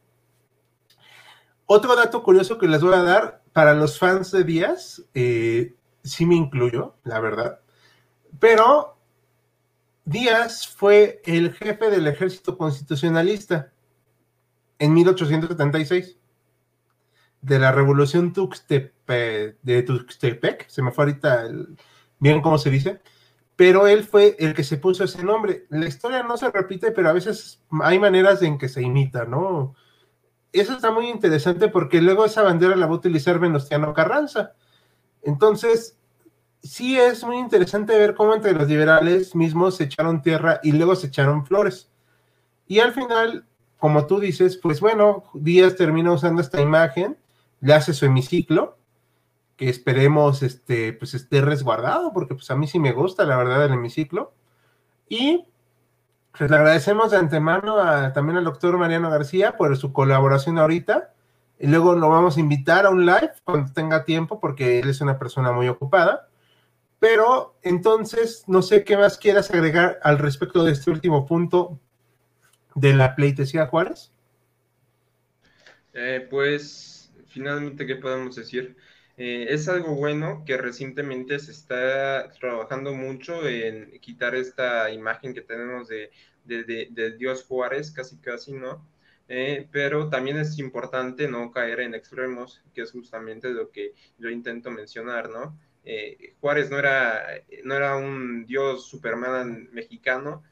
Otro 1.64 1.96
dato 1.96 2.22
curioso 2.22 2.58
que 2.58 2.68
les 2.68 2.82
voy 2.82 2.92
a 2.92 3.02
dar 3.02 3.44
para 3.54 3.72
los 3.72 3.98
fans 3.98 4.30
de 4.30 4.44
Díaz, 4.44 5.02
eh, 5.14 5.74
sí 6.04 6.26
me 6.26 6.34
incluyo, 6.34 6.96
la 7.02 7.18
verdad, 7.18 7.60
pero 8.38 8.95
Díaz 10.06 10.68
fue 10.68 11.20
el 11.24 11.52
jefe 11.52 11.90
del 11.90 12.06
ejército 12.06 12.56
constitucionalista 12.56 13.72
en 14.78 14.94
1876 14.94 16.16
de 17.42 17.58
la 17.58 17.72
revolución 17.72 18.32
de 18.32 19.82
Tuxtepec, 19.82 20.68
se 20.68 20.82
me 20.82 20.92
fue 20.92 21.04
ahorita 21.04 21.48
bien 22.20 22.40
cómo 22.40 22.56
se 22.56 22.70
dice, 22.70 23.00
pero 23.56 23.88
él 23.88 24.04
fue 24.04 24.36
el 24.38 24.54
que 24.54 24.62
se 24.62 24.76
puso 24.76 25.02
ese 25.02 25.24
nombre. 25.24 25.66
La 25.70 25.86
historia 25.86 26.22
no 26.22 26.36
se 26.36 26.52
repite, 26.52 26.92
pero 26.92 27.08
a 27.08 27.12
veces 27.12 27.64
hay 27.82 27.98
maneras 27.98 28.42
en 28.42 28.58
que 28.58 28.68
se 28.68 28.82
imita, 28.82 29.24
¿no? 29.24 29.74
Eso 30.52 30.74
está 30.74 30.92
muy 30.92 31.08
interesante 31.08 31.66
porque 31.66 32.00
luego 32.00 32.24
esa 32.24 32.42
bandera 32.42 32.76
la 32.76 32.86
va 32.86 32.92
a 32.92 32.98
utilizar 32.98 33.40
Venustiano 33.40 33.92
Carranza. 33.92 34.54
Entonces, 35.22 35.98
sí 36.62 36.98
es 36.98 37.24
muy 37.24 37.38
interesante 37.38 37.96
ver 37.96 38.14
cómo 38.14 38.34
entre 38.34 38.52
los 38.52 38.68
liberales 38.68 39.34
mismos 39.34 39.76
se 39.76 39.84
echaron 39.84 40.22
tierra 40.22 40.60
y 40.62 40.72
luego 40.72 40.96
se 40.96 41.08
echaron 41.08 41.46
flores. 41.46 41.90
Y 42.66 42.80
al 42.80 42.92
final, 42.92 43.46
como 43.78 44.06
tú 44.06 44.20
dices, 44.20 44.56
pues 44.56 44.80
bueno, 44.80 45.24
Díaz 45.34 45.76
termina 45.76 46.12
usando 46.12 46.42
esta 46.42 46.60
imagen, 46.60 47.16
le 47.60 47.74
hace 47.74 47.94
su 47.94 48.06
hemiciclo, 48.06 48.76
que 49.56 49.68
esperemos 49.68 50.42
este, 50.42 50.92
pues 50.92 51.14
esté 51.14 51.40
resguardado, 51.40 52.12
porque 52.12 52.34
pues 52.34 52.50
a 52.50 52.56
mí 52.56 52.66
sí 52.66 52.78
me 52.78 52.92
gusta, 52.92 53.24
la 53.24 53.36
verdad, 53.36 53.64
el 53.64 53.72
hemiciclo. 53.72 54.34
Y 55.08 55.46
pues 56.36 56.50
le 56.50 56.56
agradecemos 56.56 57.10
de 57.10 57.16
antemano 57.16 57.76
también 58.12 58.36
al 58.36 58.44
doctor 58.44 58.76
Mariano 58.76 59.10
García 59.10 59.56
por 59.56 59.74
su 59.76 59.92
colaboración 59.92 60.58
ahorita. 60.58 61.12
Y 61.58 61.68
luego 61.68 61.94
lo 61.94 62.10
vamos 62.10 62.36
a 62.36 62.40
invitar 62.40 62.84
a 62.84 62.90
un 62.90 63.06
live 63.06 63.32
cuando 63.44 63.72
tenga 63.72 64.04
tiempo, 64.04 64.40
porque 64.40 64.78
él 64.80 64.90
es 64.90 65.00
una 65.00 65.18
persona 65.18 65.52
muy 65.52 65.68
ocupada. 65.68 66.28
Pero 66.98 67.58
entonces, 67.62 68.44
no 68.46 68.62
sé 68.62 68.84
qué 68.84 68.96
más 68.96 69.18
quieras 69.18 69.50
agregar 69.50 69.98
al 70.02 70.18
respecto 70.18 70.64
de 70.64 70.72
este 70.72 70.90
último 70.90 71.26
punto 71.26 71.78
de 72.74 72.94
la 72.94 73.14
pleitesía 73.14 73.66
Juárez. 73.66 74.12
Eh, 75.92 76.26
pues, 76.28 77.10
finalmente, 77.26 77.86
¿qué 77.86 77.96
podemos 77.96 78.36
decir? 78.36 78.76
Eh, 79.16 79.46
es 79.48 79.66
algo 79.68 79.94
bueno 79.94 80.42
que 80.44 80.58
recientemente 80.58 81.38
se 81.38 81.52
está 81.52 82.30
trabajando 82.38 82.92
mucho 82.92 83.46
en 83.48 83.98
quitar 84.00 84.34
esta 84.34 84.90
imagen 84.90 85.32
que 85.32 85.40
tenemos 85.40 85.88
de, 85.88 86.10
Dios 87.18 87.44
Juárez, 87.44 87.90
casi 87.90 88.18
casi, 88.18 88.52
¿no? 88.52 88.86
Eh, 89.28 89.68
pero 89.72 90.08
también 90.08 90.36
es 90.36 90.58
importante 90.58 91.28
no 91.28 91.50
caer 91.50 91.80
en 91.80 91.94
extremos, 91.94 92.62
que 92.74 92.82
es 92.82 92.92
justamente 92.92 93.50
lo 93.50 93.70
que 93.70 93.94
yo 94.18 94.28
intento 94.28 94.70
mencionar, 94.70 95.30
¿no? 95.30 95.58
Eh, 95.88 96.34
Juárez 96.40 96.68
no 96.68 96.80
era, 96.80 97.24
no 97.62 97.74
era 97.74 97.96
un 97.96 98.44
dios 98.44 98.88
Superman 98.88 99.68
mexicano, 99.72 100.42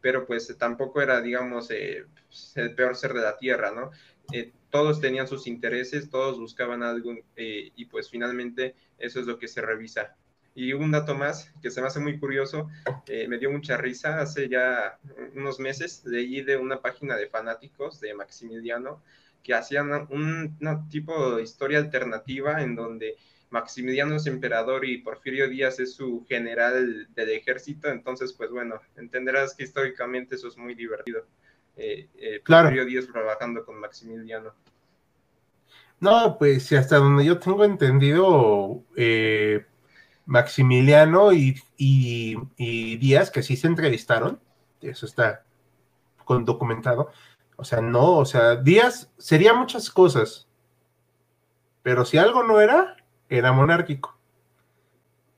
pero 0.00 0.24
pues 0.24 0.56
tampoco 0.56 1.02
era, 1.02 1.20
digamos, 1.20 1.68
eh, 1.72 2.06
el 2.54 2.74
peor 2.76 2.94
ser 2.94 3.12
de 3.12 3.22
la 3.22 3.36
tierra, 3.36 3.72
¿no? 3.72 3.90
Eh, 4.32 4.52
todos 4.70 5.00
tenían 5.00 5.26
sus 5.26 5.48
intereses, 5.48 6.08
todos 6.10 6.38
buscaban 6.38 6.82
algo 6.84 7.12
y 7.36 7.84
pues 7.86 8.08
finalmente 8.08 8.74
eso 8.98 9.20
es 9.20 9.26
lo 9.26 9.38
que 9.38 9.48
se 9.48 9.60
revisa. 9.62 10.16
Y 10.54 10.72
un 10.72 10.92
dato 10.92 11.14
más 11.16 11.52
que 11.60 11.70
se 11.70 11.80
me 11.80 11.88
hace 11.88 12.00
muy 12.00 12.18
curioso, 12.18 12.68
me 13.28 13.38
dio 13.38 13.50
mucha 13.50 13.76
risa, 13.76 14.20
hace 14.20 14.48
ya 14.48 14.98
unos 15.34 15.60
meses 15.60 16.04
leí 16.04 16.42
de 16.42 16.56
una 16.56 16.80
página 16.80 17.16
de 17.16 17.28
fanáticos 17.28 18.00
de 18.00 18.14
Maximiliano 18.14 19.02
que 19.44 19.54
hacían 19.54 19.92
un, 20.10 20.56
un 20.60 20.88
tipo 20.88 21.36
de 21.36 21.42
historia 21.42 21.78
alternativa 21.78 22.62
en 22.62 22.74
donde 22.74 23.16
Maximiliano 23.54 24.16
es 24.16 24.26
emperador 24.26 24.84
y 24.84 24.98
Porfirio 24.98 25.48
Díaz 25.48 25.78
es 25.78 25.94
su 25.94 26.26
general 26.28 27.06
del 27.14 27.30
ejército, 27.30 27.88
entonces 27.88 28.32
pues 28.32 28.50
bueno, 28.50 28.80
entenderás 28.96 29.54
que 29.54 29.62
históricamente 29.62 30.34
eso 30.34 30.48
es 30.48 30.56
muy 30.56 30.74
divertido. 30.74 31.24
Eh, 31.76 32.08
eh, 32.16 32.42
Porfirio 32.44 32.84
Díaz 32.84 33.06
trabajando 33.06 33.64
con 33.64 33.78
Maximiliano. 33.78 34.52
No, 36.00 36.36
pues 36.36 36.72
hasta 36.72 36.96
donde 36.96 37.24
yo 37.24 37.38
tengo 37.38 37.64
entendido, 37.64 38.82
eh, 38.96 39.64
Maximiliano 40.26 41.32
y, 41.32 41.54
y, 41.76 42.96
Díaz, 42.96 43.30
que 43.30 43.44
sí 43.44 43.56
se 43.56 43.68
entrevistaron, 43.68 44.40
eso 44.80 45.06
está 45.06 45.44
documentado, 46.26 47.12
o 47.54 47.62
sea, 47.62 47.80
no, 47.80 48.18
o 48.18 48.24
sea, 48.24 48.56
Díaz 48.56 49.12
sería 49.16 49.54
muchas 49.54 49.90
cosas, 49.90 50.48
pero 51.84 52.04
si 52.04 52.18
algo 52.18 52.42
no 52.42 52.60
era, 52.60 52.96
era 53.28 53.52
monárquico. 53.52 54.16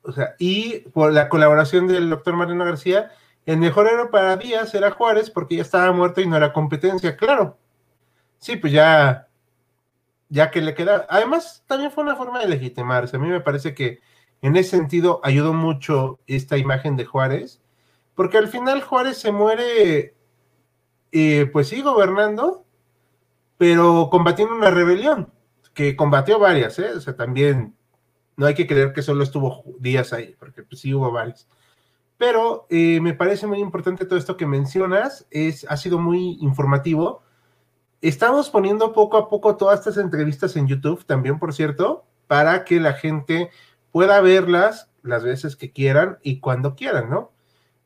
O 0.03 0.13
sea, 0.13 0.35
y 0.39 0.81
por 0.91 1.13
la 1.13 1.29
colaboración 1.29 1.89
del 1.89 2.11
doctor 2.11 2.35
Mariano 2.37 2.65
García, 2.65 3.11
el 3.45 3.59
mejor 3.59 3.89
héroe 3.89 4.09
para 4.09 4.37
Díaz 4.37 4.75
era 4.75 4.91
Juárez 4.91 5.31
porque 5.31 5.57
ya 5.57 5.63
estaba 5.63 5.93
muerto 5.93 6.21
y 6.21 6.27
no 6.27 6.37
era 6.37 6.53
competencia, 6.53 7.17
claro. 7.17 7.59
Sí, 8.39 8.57
pues 8.57 8.73
ya, 8.73 9.29
ya 10.29 10.51
que 10.51 10.61
le 10.61 10.75
queda. 10.75 11.07
Además, 11.09 11.65
también 11.67 11.91
fue 11.91 12.05
una 12.05 12.17
forma 12.17 12.41
de 12.41 12.49
legitimarse. 12.49 13.17
A 13.17 13.21
mí 13.21 13.29
me 13.29 13.41
parece 13.41 13.75
que 13.75 14.01
en 14.43 14.57
ese 14.57 14.71
sentido 14.77 15.21
ayudó 15.25 15.53
mucho 15.53 16.21
esta 16.27 16.57
imagen 16.57 16.97
de 16.97 17.05
Juárez, 17.05 17.61
porque 18.15 18.39
al 18.39 18.49
final 18.49 18.83
Juárez 18.83 19.19
se 19.19 19.33
muere, 19.33 20.15
eh, 21.13 21.51
pues 21.53 21.69
sí, 21.69 21.83
gobernando, 21.83 22.65
pero 23.59 24.09
combatiendo 24.11 24.55
una 24.55 24.71
rebelión, 24.71 25.33
que 25.77 25.95
combatió 25.95 26.39
varias, 26.39 26.79
¿eh? 26.79 26.93
O 26.97 27.01
sea, 27.03 27.15
también 27.15 27.77
no 28.35 28.47
hay 28.47 28.55
que 28.55 28.67
creer 28.67 28.95
que 28.95 29.03
solo 29.03 29.23
estuvo 29.23 29.63
días 29.79 30.15
ahí, 30.15 30.35
porque 30.39 30.63
pues, 30.63 30.81
sí 30.81 30.95
hubo 30.95 31.13
varios. 31.13 31.47
Pero 32.17 32.67
eh, 32.71 32.99
me 33.03 33.13
parece 33.13 33.47
muy 33.47 33.59
importante 33.61 34.07
todo 34.07 34.19
esto 34.19 34.39
que 34.39 34.47
mencionas, 34.47 35.27
es, 35.31 35.67
ha 35.69 35.77
sido 35.77 35.99
muy 35.99 36.39
informativo. 36.41 37.23
Estamos 38.01 38.49
poniendo 38.49 38.95
poco 38.95 39.19
a 39.19 39.29
poco 39.29 39.57
todas 39.57 39.81
estas 39.81 39.99
entrevistas 39.99 40.57
en 40.57 40.67
YouTube 40.67 41.05
también, 41.05 41.39
por 41.39 41.53
cierto, 41.53 42.07
para 42.27 42.65
que 42.65 42.81
la 42.81 42.95
gente 42.95 43.51
pueda 43.93 44.23
verlas 44.23 44.91
las 45.03 45.25
veces 45.25 45.57
que 45.57 45.73
quieran 45.73 46.17
y 46.23 46.41
cuando 46.41 46.75
quieran, 46.75 47.11
¿no? 47.11 47.33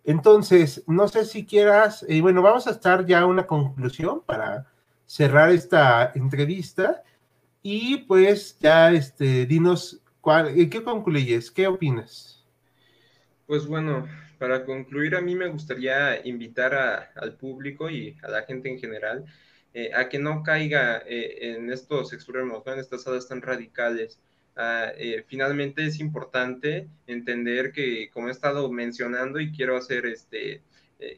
Entonces, 0.05 0.85
no 0.87 1.09
sé 1.09 1.25
si 1.25 1.45
quieras, 1.45 2.07
eh, 2.09 2.21
bueno, 2.21 2.41
vamos 2.41 2.69
a 2.69 2.71
estar 2.71 3.05
ya 3.05 3.23
a 3.23 3.27
una 3.27 3.49
conclusión 3.49 4.23
para 4.25 4.67
cerrar 5.07 5.51
esta 5.51 6.13
entrevista 6.15 7.03
y 7.63 7.99
pues 7.99 8.59
ya, 8.59 8.93
este, 8.93 9.47
dinos 9.47 10.01
¿Y 10.55 10.69
qué 10.69 10.83
concluyes? 10.83 11.51
¿Qué 11.51 11.67
opinas? 11.67 12.45
Pues 13.47 13.67
bueno, 13.67 14.07
para 14.39 14.65
concluir, 14.65 15.17
a 15.17 15.21
mí 15.21 15.35
me 15.35 15.49
gustaría 15.49 16.25
invitar 16.27 17.11
al 17.15 17.37
público 17.37 17.89
y 17.89 18.17
a 18.23 18.29
la 18.29 18.43
gente 18.43 18.69
en 18.69 18.79
general 18.79 19.25
eh, 19.73 19.91
a 19.95 20.09
que 20.09 20.19
no 20.19 20.43
caiga 20.43 21.03
eh, 21.07 21.55
en 21.55 21.73
estos 21.73 22.13
extremos, 22.13 22.63
en 22.67 22.79
estas 22.79 23.03
salas 23.03 23.29
tan 23.29 23.41
radicales. 23.41 24.21
Ah, 24.57 24.93
eh, 24.97 25.25
finalmente 25.27 25.87
es 25.87 26.01
importante 26.01 26.87
entender 27.07 27.73
que, 27.73 28.11
como 28.11 28.29
he 28.29 28.33
estado 28.33 28.71
mencionando 28.71 29.41
y 29.41 29.53
quiero 29.53 29.77
hacer 29.77 30.05
este, 30.05 30.63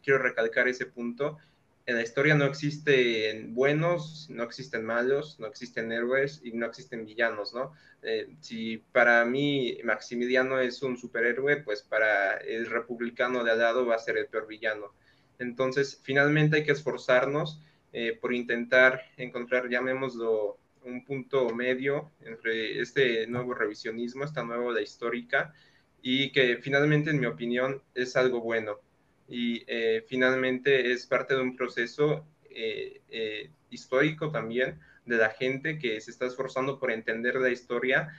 quiero 0.05 0.21
recalcar 0.21 0.69
ese 0.69 0.87
punto, 0.87 1.39
en 1.87 1.97
la 1.97 2.03
historia 2.03 2.35
no 2.35 2.45
existen 2.45 3.55
buenos, 3.55 4.29
no 4.31 4.45
existen 4.45 4.85
malos, 4.85 5.39
no 5.41 5.47
existen 5.47 5.91
héroes 5.91 6.41
y 6.45 6.53
no 6.53 6.67
existen 6.67 7.05
villanos, 7.05 7.53
¿no? 7.55 7.73
Eh, 8.03 8.35
si 8.41 8.79
para 8.93 9.25
mí 9.25 9.79
Maximiliano 9.83 10.61
es 10.61 10.83
un 10.83 10.97
superhéroe, 10.97 11.59
pues 11.59 11.83
para 11.83 12.37
el 12.37 12.67
republicano 12.67 13.43
de 13.43 13.51
al 13.53 13.59
lado 13.59 13.87
va 13.87 13.97
a 13.97 13.99
ser 13.99 14.17
el 14.17 14.27
peor 14.27 14.47
villano. 14.47 14.95
Entonces, 15.39 16.01
finalmente 16.03 16.57
hay 16.57 16.65
que 16.65 16.73
esforzarnos 16.73 17.61
eh, 17.93 18.17
por 18.21 18.33
intentar 18.33 19.03
encontrar, 19.17 19.69
llamémoslo, 19.69 20.59
un 20.85 21.05
punto 21.05 21.51
medio 21.51 22.11
entre 22.23 22.81
este 22.81 23.27
nuevo 23.29 23.55
revisionismo, 23.55 24.25
esta 24.25 24.43
nueva 24.43 24.65
ola 24.65 24.83
histórica, 24.83 25.55
y 26.01 26.33
que 26.33 26.57
finalmente, 26.57 27.11
en 27.11 27.21
mi 27.21 27.27
opinión, 27.27 27.83
es 27.95 28.17
algo 28.17 28.41
bueno 28.41 28.81
y 29.29 29.65
eh, 29.67 30.05
finalmente 30.07 30.93
es 30.93 31.07
parte 31.07 31.35
de 31.35 31.41
un 31.41 31.57
proceso 31.57 32.27
eh, 32.51 33.01
eh, 33.09 33.51
histórico 33.71 34.31
también 34.31 34.79
de 35.07 35.17
la 35.17 35.31
gente 35.31 35.79
que 35.79 36.01
se 36.01 36.11
está 36.11 36.27
esforzando 36.27 36.79
por 36.79 36.91
entender 36.91 37.37
la 37.37 37.51
historia 37.51 38.17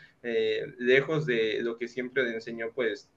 lejos 0.78 1.26
de 1.26 1.62
lo 1.62 1.78
que 1.78 1.90
siempre 1.90 2.34
enseñó 2.34 2.72
pues 2.72 3.10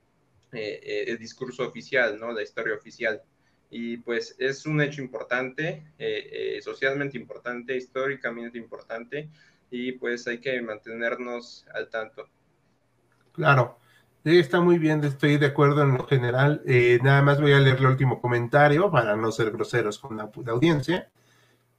el 0.53 1.19
discurso 1.19 1.67
oficial, 1.69 2.19
¿no? 2.19 2.33
La 2.33 2.43
historia 2.43 2.75
oficial. 2.75 3.23
Y 3.71 3.99
pues 3.99 4.35
es 4.39 4.67
un 4.67 4.81
hecho 4.81 5.03
importante, 5.03 5.85
socialmente 6.63 7.17
importante, 7.17 7.77
históricamente 7.77 8.59
importante, 8.59 9.29
y 9.71 9.93
pues 9.93 10.27
hay 10.27 10.39
que 10.39 10.61
mantenernos 10.63 11.65
al 11.73 11.89
tanto. 11.91 12.29
Claro. 13.33 13.79
Sí, 14.27 14.41
está 14.41 14.61
muy 14.61 14.79
bien, 14.81 15.05
estoy 15.05 15.37
de 15.37 15.47
acuerdo 15.47 15.85
en 15.85 15.95
lo 15.95 16.05
general. 16.05 16.61
Eh, 16.67 16.99
nada 17.01 17.23
más 17.23 17.41
voy 17.41 17.53
a 17.53 17.61
leer 17.61 17.77
el 17.77 17.87
último 17.87 18.21
comentario 18.21 18.91
para 18.91 19.15
no 19.15 19.31
ser 19.31 19.53
groseros 19.53 20.01
con 20.01 20.17
la, 20.17 20.29
audiencia. 20.49 21.09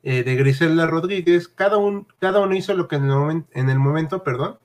Eh, 0.02 0.24
de 0.24 0.36
Griselda 0.38 0.88
Rodríguez, 0.88 1.50
cada, 1.50 1.76
un, 1.76 2.08
cada 2.20 2.40
uno 2.40 2.56
hizo 2.56 2.74
lo 2.74 2.88
que 2.88 2.96
en 2.96 3.04
el, 3.04 3.10
momento, 3.10 3.50
en 3.52 3.70
el 3.70 3.80
momento 3.80 4.24
perdón, 4.24 4.60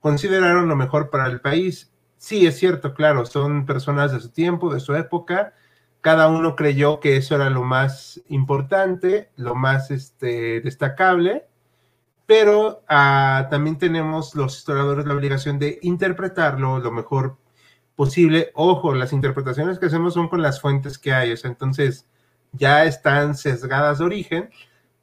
consideraron 0.00 0.68
lo 0.68 0.76
mejor 0.76 1.10
para 1.10 1.26
el 1.26 1.40
país. 1.40 1.90
Sí, 2.18 2.46
es 2.46 2.56
cierto, 2.56 2.94
claro, 2.94 3.26
son 3.26 3.66
personas 3.66 4.12
de 4.12 4.20
su 4.20 4.28
tiempo, 4.30 4.72
de 4.72 4.78
su 4.78 4.94
época. 4.94 5.54
Cada 6.00 6.28
uno 6.28 6.54
creyó 6.54 7.00
que 7.00 7.16
eso 7.16 7.34
era 7.34 7.50
lo 7.50 7.64
más 7.64 8.22
importante, 8.28 9.32
lo 9.34 9.56
más 9.56 9.90
este, 9.90 10.60
destacable 10.60 11.47
pero 12.28 12.84
ah, 12.88 13.48
también 13.50 13.78
tenemos 13.78 14.34
los 14.34 14.58
historiadores 14.58 15.06
la 15.06 15.14
obligación 15.14 15.58
de 15.58 15.78
interpretarlo 15.80 16.78
lo 16.78 16.90
mejor 16.90 17.38
posible. 17.96 18.50
Ojo, 18.52 18.92
las 18.94 19.14
interpretaciones 19.14 19.78
que 19.78 19.86
hacemos 19.86 20.12
son 20.12 20.28
con 20.28 20.42
las 20.42 20.60
fuentes 20.60 20.98
que 20.98 21.14
hay, 21.14 21.32
entonces 21.42 22.06
ya 22.52 22.84
están 22.84 23.34
sesgadas 23.34 23.98
de 23.98 24.04
origen, 24.04 24.50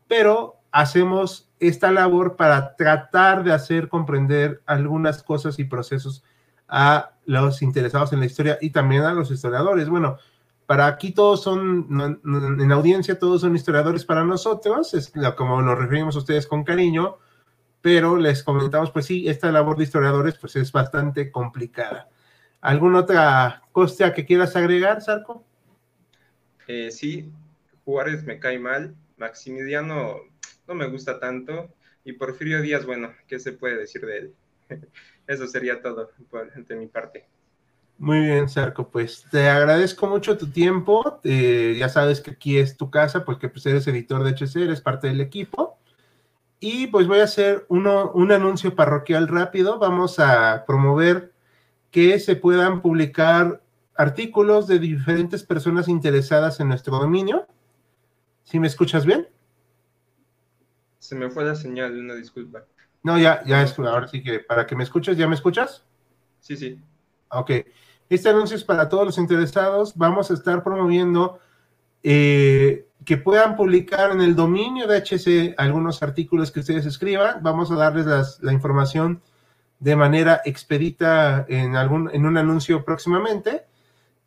pero 0.08 0.58
hacemos 0.72 1.50
esta 1.60 1.92
labor 1.92 2.36
para 2.36 2.76
tratar 2.76 3.44
de 3.44 3.54
hacer 3.54 3.90
comprender 3.90 4.62
algunas 4.68 5.24
cosas 5.24 5.58
y 5.58 5.64
procesos 5.64 6.24
a 6.68 7.14
los 7.26 7.64
interesados 7.64 8.14
en 8.14 8.20
la 8.20 8.28
historia 8.28 8.60
y 8.62 8.70
también 8.70 9.02
a 9.02 9.14
los 9.14 9.32
historiadores. 9.32 9.90
Bueno, 9.90 10.20
para 10.66 10.88
aquí 10.88 11.12
todos 11.12 11.44
son, 11.44 11.88
en 12.24 12.72
audiencia 12.72 13.20
todos 13.20 13.42
son 13.42 13.56
historiadores 13.56 14.04
para 14.04 14.24
nosotros, 14.24 14.94
es 14.94 15.12
como 15.38 15.62
nos 15.62 15.78
referimos 15.78 16.16
a 16.16 16.20
ustedes 16.20 16.48
con 16.48 16.64
cariño, 16.64 17.18
pero 17.82 18.18
les 18.18 18.44
comentamos, 18.44 18.92
pues 18.92 19.06
sí, 19.06 19.28
esta 19.28 19.52
labor 19.52 19.78
de 19.78 19.84
historiadores 19.84 20.36
pues 20.40 20.56
es 20.56 20.72
bastante 20.72 21.32
complicada. 21.32 22.10
¿Alguna 22.62 23.00
otra 23.00 23.62
cosa 23.72 24.12
que 24.12 24.26
quieras 24.26 24.56
agregar, 24.56 25.02
Sarco? 25.02 25.46
Eh, 26.68 26.90
sí, 26.90 27.32
Juárez 27.84 28.24
me 28.24 28.40
cae 28.40 28.58
mal, 28.58 28.96
Maximiliano 29.18 30.16
no 30.68 30.74
me 30.74 30.88
gusta 30.88 31.20
tanto, 31.20 31.70
y 32.04 32.14
Porfirio 32.14 32.62
Díaz, 32.62 32.86
bueno, 32.86 33.14
¿qué 33.28 33.40
se 33.40 33.52
puede 33.52 33.78
decir 33.78 34.04
de 34.06 34.18
él? 34.18 34.36
Eso 35.28 35.46
sería 35.48 35.82
todo 35.82 36.10
de 36.56 36.76
mi 36.76 36.88
parte. 36.88 37.28
Muy 37.98 38.20
bien, 38.20 38.50
Sarco, 38.50 38.90
pues 38.90 39.26
te 39.32 39.48
agradezco 39.48 40.08
mucho 40.08 40.38
tu 40.38 40.48
tiempo. 40.48 41.22
Eh, 41.24 41.76
ya 41.80 41.88
sabes 41.88 42.20
que 42.20 42.32
aquí 42.32 42.58
es 42.58 42.76
tu 42.76 42.90
casa 42.90 43.24
porque 43.24 43.48
pues 43.48 43.66
eres 43.66 43.88
editor 43.88 44.24
de 44.24 44.32
HC, 44.32 44.64
eres 44.64 44.82
parte 44.82 45.08
del 45.08 45.22
equipo. 45.22 45.78
Y 46.60 46.88
pues 46.88 47.08
voy 47.08 47.20
a 47.20 47.24
hacer 47.24 47.66
uno, 47.70 48.12
un 48.12 48.32
anuncio 48.32 48.76
parroquial 48.76 49.28
rápido. 49.28 49.80
Vamos 49.80 50.20
a 50.20 50.66
promover 50.68 51.34
que 51.90 52.20
se 52.20 52.36
puedan 52.36 52.82
publicar 52.82 53.62
artículos 53.96 54.68
de 54.68 54.80
diferentes 54.80 55.44
personas 55.44 55.88
interesadas 55.88 56.60
en 56.60 56.68
nuestro 56.68 56.98
dominio. 56.98 57.48
¿Sí 58.44 58.60
me 58.60 58.68
escuchas 58.68 59.06
bien? 59.06 59.30
Se 61.00 61.16
me 61.16 61.30
fue 61.30 61.46
la 61.46 61.56
señal, 61.56 61.98
una 61.98 62.16
disculpa. 62.16 62.66
No, 63.04 63.18
ya, 63.18 63.44
ya 63.46 63.62
es, 63.62 63.78
ahora 63.80 64.08
sí 64.08 64.22
que 64.22 64.40
para 64.40 64.66
que 64.66 64.76
me 64.76 64.84
escuches, 64.84 65.16
¿ya 65.16 65.28
me 65.28 65.36
escuchas? 65.36 65.86
Sí, 66.40 66.58
sí. 66.58 66.82
Ok. 67.30 67.52
Este 68.10 68.30
anuncio 68.30 68.56
es 68.56 68.64
para 68.64 68.88
todos 68.90 69.06
los 69.06 69.18
interesados. 69.18 69.96
Vamos 69.96 70.30
a 70.30 70.36
estar 70.36 70.64
promoviendo 70.64 71.40
eh, 72.04 72.88
que 73.04 73.18
puedan 73.18 73.56
publicar 73.56 74.12
en 74.12 74.22
el 74.22 74.36
dominio 74.36 74.88
de 74.88 74.98
HC 74.98 75.56
algunos 75.58 76.04
artículos 76.04 76.52
que 76.52 76.60
ustedes 76.60 76.86
escriban. 76.86 77.42
Vamos 77.42 77.72
a 77.72 77.76
darles 77.76 78.40
la 78.42 78.54
información 78.54 79.22
de 79.80 79.96
manera 79.96 80.42
expedita 80.46 81.46
en, 81.50 81.76
algún, 81.76 82.10
en 82.14 82.26
un 82.26 82.38
anuncio 82.38 82.86
próximamente. 82.86 83.66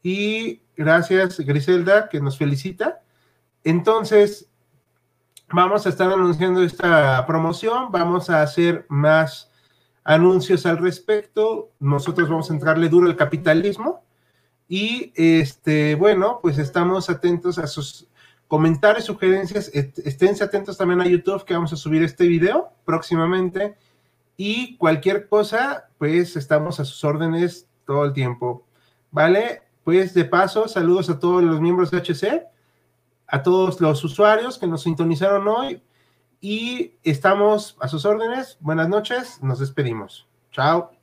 Y 0.02 0.62
gracias, 0.76 1.38
Griselda, 1.40 2.08
que 2.08 2.20
nos 2.20 2.38
felicita. 2.38 3.00
Entonces, 3.64 4.48
vamos 5.50 5.86
a 5.86 5.88
estar 5.88 6.10
anunciando 6.10 6.62
esta 6.62 7.24
promoción. 7.26 7.90
Vamos 7.90 8.30
a 8.30 8.42
hacer 8.42 8.86
más 8.88 9.50
anuncios 10.08 10.64
al 10.64 10.78
respecto. 10.78 11.70
Nosotros 11.78 12.30
vamos 12.30 12.50
a 12.50 12.54
entrarle 12.54 12.88
duro 12.88 13.08
al 13.08 13.16
capitalismo. 13.16 14.02
Y 14.66 15.12
este, 15.14 15.96
bueno, 15.96 16.38
pues 16.40 16.56
estamos 16.56 17.10
atentos 17.10 17.58
a 17.58 17.66
sus 17.66 18.08
comentarios, 18.48 19.04
sugerencias. 19.04 19.70
Esténse 19.74 20.42
atentos 20.42 20.78
también 20.78 21.02
a 21.02 21.06
YouTube 21.06 21.44
que 21.44 21.52
vamos 21.52 21.74
a 21.74 21.76
subir 21.76 22.02
este 22.02 22.26
video 22.26 22.70
próximamente. 22.86 23.76
Y 24.38 24.78
cualquier 24.78 25.28
cosa, 25.28 25.90
pues 25.98 26.36
estamos 26.36 26.80
a 26.80 26.86
sus 26.86 27.04
órdenes 27.04 27.66
todo 27.84 28.06
el 28.06 28.14
tiempo. 28.14 28.64
¿Vale? 29.10 29.60
Pues 29.84 30.14
de 30.14 30.24
paso, 30.24 30.68
saludos 30.68 31.10
a 31.10 31.18
todos 31.18 31.42
los 31.42 31.60
miembros 31.60 31.90
de 31.90 31.98
HC, 31.98 32.46
a 33.26 33.42
todos 33.42 33.78
los 33.82 34.02
usuarios 34.02 34.56
que 34.56 34.66
nos 34.66 34.84
sintonizaron 34.84 35.46
hoy 35.48 35.82
y 36.40 36.94
estamos 37.04 37.76
a 37.80 37.88
sus 37.88 38.04
órdenes. 38.04 38.58
Buenas 38.60 38.88
noches, 38.88 39.42
nos 39.42 39.58
despedimos. 39.58 40.26
Chao. 40.52 40.97